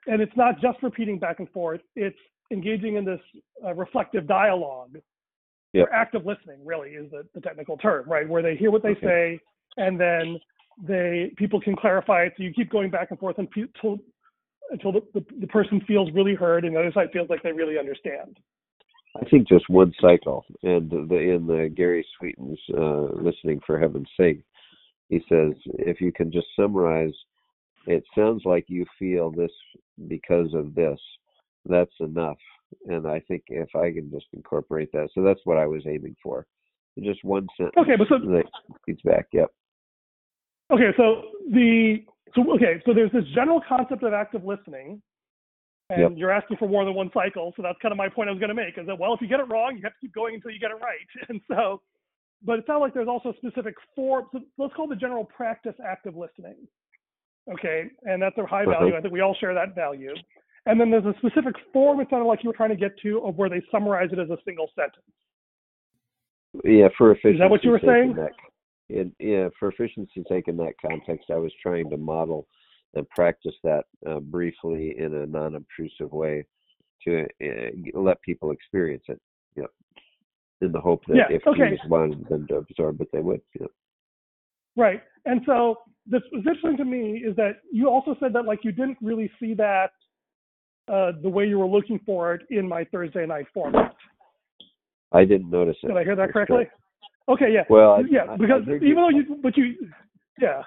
[0.07, 1.81] and it's not just repeating back and forth.
[1.95, 2.17] It's
[2.51, 3.21] engaging in this
[3.65, 4.97] uh, reflective dialogue.
[5.73, 5.87] Yep.
[5.87, 8.27] Or active listening, really, is the, the technical term, right?
[8.27, 9.07] Where they hear what they Okay.
[9.07, 9.39] say,
[9.77, 10.37] and then
[10.85, 12.33] they people can clarify it.
[12.35, 13.99] So you keep going back and forth until
[14.71, 17.53] until the, the, the person feels really heard, and the other side feels like they
[17.53, 18.37] really understand.
[19.19, 20.45] I think just one cycle.
[20.63, 24.41] And the, in the Gary Sweeten's uh, "Listening for Heaven's Sake,"
[25.09, 27.13] he says, if you can just summarize,
[27.85, 29.51] it sounds like you feel this
[30.07, 30.99] because of this.
[31.65, 32.37] That's enough.
[32.87, 36.15] And I think if I can just incorporate that, so that's what I was aiming
[36.23, 36.45] for.
[36.99, 37.75] Just one sentence.
[37.77, 38.43] Okay, but so that
[38.85, 39.27] feeds back.
[39.33, 39.49] Yep.
[40.71, 41.97] Okay, so the
[42.35, 45.01] so okay, so there's this general concept of active listening,
[45.91, 46.11] and Yep.
[46.15, 47.53] you're asking for more than one cycle.
[47.55, 49.21] So that's kind of my point I was going to make is that well, if
[49.21, 51.07] you get it wrong, you have to keep going until you get it right.
[51.29, 51.81] And so,
[52.43, 54.25] but it sounds like there's also specific form.
[54.31, 56.55] So let's call the general practice active listening.
[57.51, 58.79] Okay, and that's a high Uh-huh.
[58.79, 58.95] value.
[58.95, 60.13] I think we all share that value.
[60.67, 61.99] And then there's a specific form.
[61.99, 64.29] It sounded like you were trying to get to of where they summarize it as
[64.29, 65.03] a single sentence.
[66.63, 67.35] Yeah, for efficiency.
[67.35, 68.15] Is that what you were saying?
[68.15, 68.31] That,
[69.19, 72.45] yeah, for efficiency's sake in that context, I was trying to model
[72.93, 76.45] and practice that uh, briefly in a non-obtrusive way
[77.03, 79.19] to uh, let people experience it.
[79.55, 79.71] Yep.
[80.61, 81.57] In the hope that Yeah, if okay.
[81.57, 83.41] students wanted them to absorb it, they would.
[83.59, 83.71] Yep.
[84.75, 85.01] Right.
[85.25, 85.75] And so
[86.05, 89.31] this was interesting to me is that you also said that like you didn't really
[89.39, 89.91] see that
[90.91, 93.95] uh, the way you were looking for it in my Thursday night format.
[95.11, 95.87] I didn't notice it.
[95.87, 96.55] Did I hear that correctly?
[96.65, 96.73] correct.
[97.29, 97.63] Okay, yeah.
[97.69, 99.75] Well, I, yeah, I- because I'd even though you, but you,
[100.39, 100.63] yeah,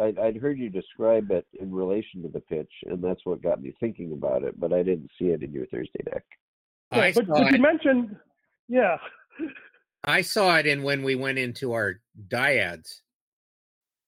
[0.00, 3.62] I'd, I'd heard you describe it in relation to the pitch, and that's what got
[3.62, 4.58] me thinking about it.
[4.58, 6.24] But I didn't see it in your Thursday deck.
[6.92, 7.60] yeah, I but, saw but you it.
[7.60, 8.16] mentioned,
[8.68, 8.96] yeah,
[10.04, 13.00] I saw it in when we went into our dyads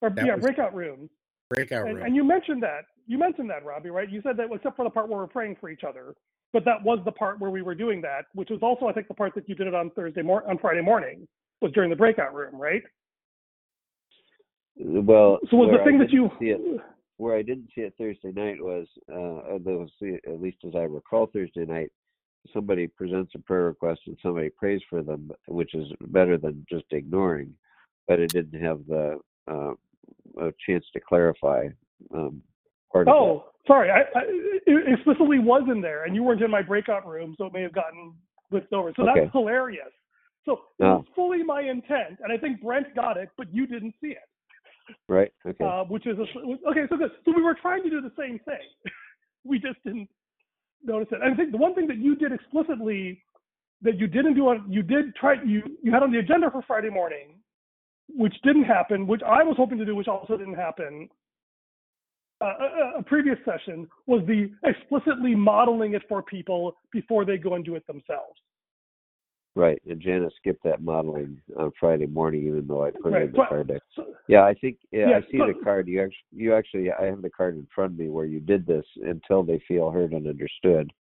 [0.01, 1.11] or That yeah, breakout rooms,
[1.51, 2.07] breakout and, room.
[2.07, 4.11] and you mentioned that, you mentioned that, Robbie, right?
[4.11, 6.15] You said that except for the part where we're praying for each other,
[6.53, 9.09] but that was the part where we were doing that, which was also, I think,
[9.09, 11.29] the part that you did it on Thursday mor- on Friday morning
[11.61, 12.83] was during the breakout room, right?
[14.77, 16.61] Well, So was the I thing that you see it
[17.19, 19.91] where I didn't see it Thursday night was, uh, those,
[20.27, 21.91] at least as I recall Thursday night,
[22.53, 26.87] somebody presents a prayer request and somebody prays for them, which is better than just
[26.91, 27.55] ignoring,
[28.09, 29.73] but it didn't have the uh,
[30.41, 31.69] a chance to clarify
[32.15, 32.43] um,
[32.91, 33.91] part of Oh, sorry.
[33.91, 34.23] I, I
[34.67, 37.63] it explicitly was in there, and you weren't in my breakout room, so it may
[37.63, 38.15] have gotten
[38.51, 38.93] whipped over.
[38.97, 39.21] So Okay.
[39.21, 39.93] that's hilarious.
[40.45, 40.97] So it Oh.
[40.97, 44.29] was fully my intent, and I think Brent got it, but you didn't see it.
[45.09, 45.33] Right?
[45.47, 45.65] Okay.
[45.65, 46.23] Uh, which is a,
[46.71, 46.87] okay.
[46.89, 47.11] So good.
[47.25, 48.67] So we were trying to do the same thing.
[49.45, 50.09] we just didn't
[50.85, 51.21] notice it.
[51.23, 53.23] And I think the one thing that you did explicitly
[53.83, 56.63] that you didn't do on you did try you you had on the agenda for
[56.63, 57.39] Friday morning,
[58.09, 61.09] which didn't happen, which I was hoping to do, which also didn't happen.
[62.41, 67.55] Uh, a, a previous session was the explicitly modeling it for people before they go
[67.55, 68.41] and do it themselves.
[69.55, 69.81] Right.
[69.89, 73.23] And Janice skipped that modeling on Friday morning, even though I put Right.
[73.23, 73.83] it in the card deck.
[73.95, 75.89] So, Yeah, I think yeah, Yeah, I see the card.
[75.89, 78.67] You actually, you actually, I have the card in front of me where you did
[78.67, 80.91] this until they feel heard and understood.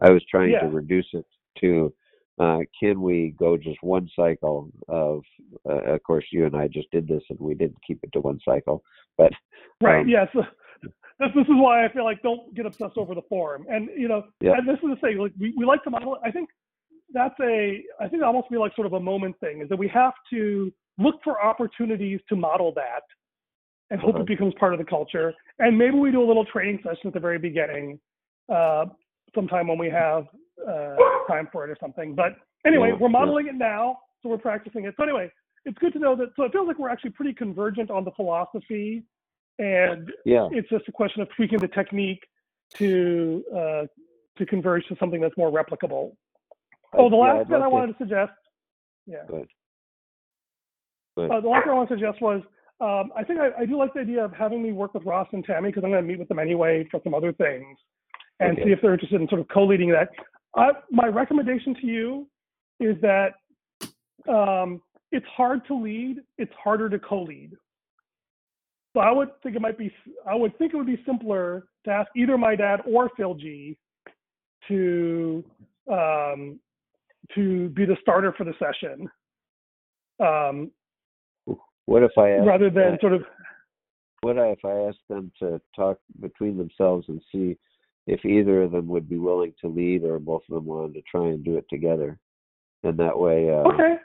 [0.00, 0.60] I was trying Yeah.
[0.60, 1.24] to reduce it
[1.60, 1.94] to,
[2.38, 5.24] uh, can we go just one cycle of?
[5.64, 8.20] Uh, of course, you and I just did this, and we didn't keep it to
[8.20, 8.84] one cycle.
[9.16, 9.32] But
[9.80, 10.00] Right.
[10.00, 10.28] Um, yes.
[11.20, 13.66] This, this is why I feel like don't get obsessed over the form.
[13.70, 14.54] And you know, Yeah.
[14.58, 15.16] and this is the thing.
[15.18, 16.16] Like we, we like to model.
[16.16, 16.20] it.
[16.24, 16.50] I think
[17.14, 17.82] that's a.
[18.00, 19.62] I think it almost be like sort of a moment thing.
[19.62, 23.04] Is that we have to look for opportunities to model that,
[23.90, 24.22] and hope Uh-huh.
[24.22, 25.32] it becomes part of the culture.
[25.58, 27.98] And maybe we do a little training session at the very beginning,
[28.52, 28.86] uh,
[29.34, 30.26] sometime when we have
[30.68, 30.96] uh,
[31.28, 32.14] time for it or something.
[32.14, 32.32] But
[32.66, 34.94] anyway, we're modeling it now, so we're practicing it.
[34.96, 35.30] So anyway,
[35.64, 36.28] it's good to know that.
[36.36, 39.04] So it feels like we're actually pretty convergent on the philosophy,
[39.58, 42.22] and yeah, it's just a question of tweaking the technique
[42.74, 43.82] to uh,
[44.38, 46.16] to converge to something that's more replicable.
[46.96, 48.32] Oh, the I- yeah, last I'd I wanted to suggest.
[49.06, 49.24] Yeah.
[49.28, 49.48] Go ahead.
[51.16, 52.42] But Uh, the last thing I want to suggest was
[52.80, 55.28] um, I think I, I do like the idea of having me work with Ross
[55.32, 57.78] and Tammy because I'm going to meet with them anyway for some other things
[58.40, 58.64] and Okay.
[58.64, 60.08] see if they're interested in sort of co-leading that.
[60.56, 62.28] I, my recommendation to you
[62.80, 63.34] is that
[64.28, 64.82] um,
[65.12, 66.18] it's hard to lead.
[66.38, 67.52] It's harder to co-lead.
[68.92, 69.92] So I would think it might be.
[70.28, 73.76] I would think it would be simpler to ask either my dad or Phil G
[74.68, 75.44] to
[75.90, 76.58] um,
[77.34, 79.08] to be the starter for the session.
[80.20, 80.70] Um,
[81.86, 83.22] what if I ask, rather than uh, sort of
[84.22, 87.58] what if I asked them to talk between themselves and see
[88.06, 91.02] if either of them would be willing to lead or both of them wanted to
[91.02, 92.18] try and do it together?
[92.84, 93.96] And that way, uh, okay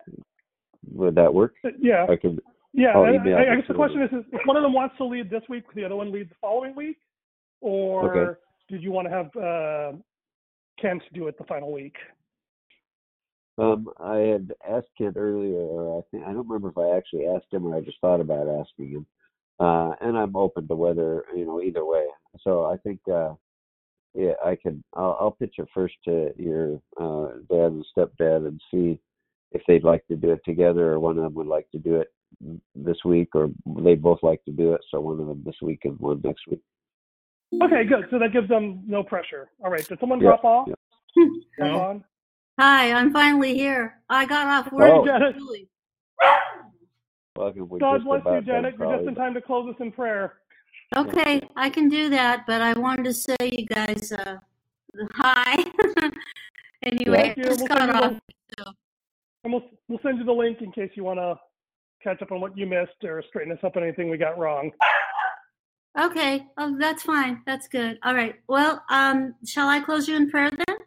[0.87, 1.55] would that work?
[1.79, 2.41] yeah I could.
[2.73, 5.29] yeah I, I, guess the question is, is if one of them wants to lead
[5.29, 6.97] this week the other one leads the following week
[7.61, 8.39] or Okay.
[8.69, 9.97] did you want to have uh,
[10.81, 11.95] kent do it the final week
[13.59, 17.27] Um, I had asked Kent earlier, or I think I don't remember if I actually
[17.27, 19.05] asked him or I just thought about asking him.
[19.59, 22.05] Uh, and I'm open to whether you know either way.
[22.41, 23.33] So I think uh,
[24.13, 24.83] yeah, I can.
[24.95, 28.99] I'll, I'll pitch it first to your uh, dad and stepdad and see
[29.51, 31.95] if they'd like to do it together, or one of them would like to do
[31.97, 32.13] it
[32.75, 33.49] this week, or
[33.81, 34.81] they both like to do it.
[34.89, 36.61] So one of them this week and one next week.
[37.63, 40.67] okay good so that gives them no pressure all right did someone Yeah, drop off
[40.67, 40.75] yeah.
[41.57, 42.03] Come No.
[42.59, 42.65] On.
[42.65, 43.99] Hi, I'm finally here.
[44.09, 44.91] I got off work.
[44.91, 45.05] Oh.
[45.05, 45.35] Janet.
[45.35, 45.67] early.
[47.35, 47.69] Welcome.
[47.79, 50.33] God bless you janet you're just in time to close us in prayer
[50.97, 54.39] Okay, I can do that, but I wanted to say you guys uh
[55.13, 55.63] hi.
[56.83, 57.43] anyway, Thank you.
[57.43, 58.13] I just We'll got off.
[58.57, 58.73] the-
[59.45, 61.35] and we'll, we'll send you the link in case you want to
[62.03, 64.71] catch up on what you missed or straighten us up on anything we got wrong
[65.97, 67.41] Okay, oh that's fine.
[67.45, 67.99] That's good.
[68.03, 68.35] All right.
[68.47, 70.77] Well, um, shall I close you in prayer then?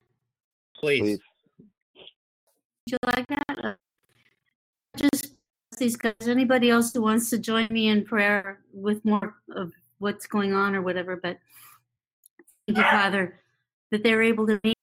[0.78, 1.00] Please.
[1.00, 1.18] Please.
[2.86, 3.58] You like that?
[3.62, 3.74] Uh,
[4.96, 5.34] Just
[5.78, 6.14] these guys.
[6.26, 10.74] Anybody else who wants to join me in prayer with more of what's going on
[10.74, 11.38] or whatever, but
[12.66, 13.40] thank you, Father,
[13.90, 14.76] that they're able to meet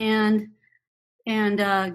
[0.00, 0.48] and
[1.26, 1.90] and uh,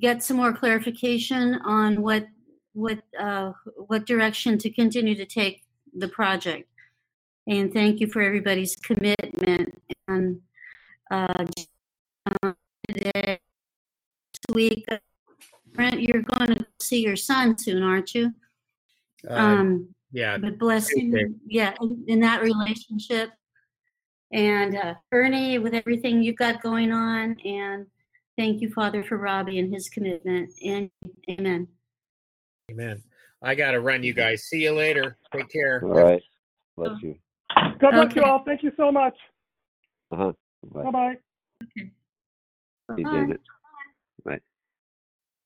[0.00, 2.26] get some more clarification on what
[2.72, 5.62] what uh, what direction to continue to take
[5.96, 6.68] the project.
[7.46, 10.40] And thank you for everybody's commitment and
[11.10, 11.44] uh,
[12.88, 13.40] today
[14.52, 14.86] week.
[15.74, 18.32] Brent, you're going to see your son soon, aren't you?
[19.28, 20.36] Uh, Um, yeah.
[20.38, 21.22] but bless Tuesday.
[21.24, 23.30] him, yeah, in- in that relationship.
[24.32, 27.86] And uh, Ernie, with everything you've got going on, and
[28.38, 30.50] thank you, Father, for Robbie and his commitment.
[30.64, 30.90] And
[31.30, 31.68] amen.
[32.70, 33.02] Amen.
[33.42, 34.44] I got to run, you guys.
[34.44, 35.18] See you later.
[35.34, 35.82] Take care.
[35.84, 36.22] All right.
[36.76, 37.16] Bless you.
[37.80, 39.14] god bless you all thank you so much
[40.10, 40.32] Uh huh.
[40.72, 40.82] Bye.
[40.84, 41.16] bye-bye
[41.76, 41.90] See
[42.96, 43.36] you, Bye.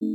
[0.01, 0.11] thank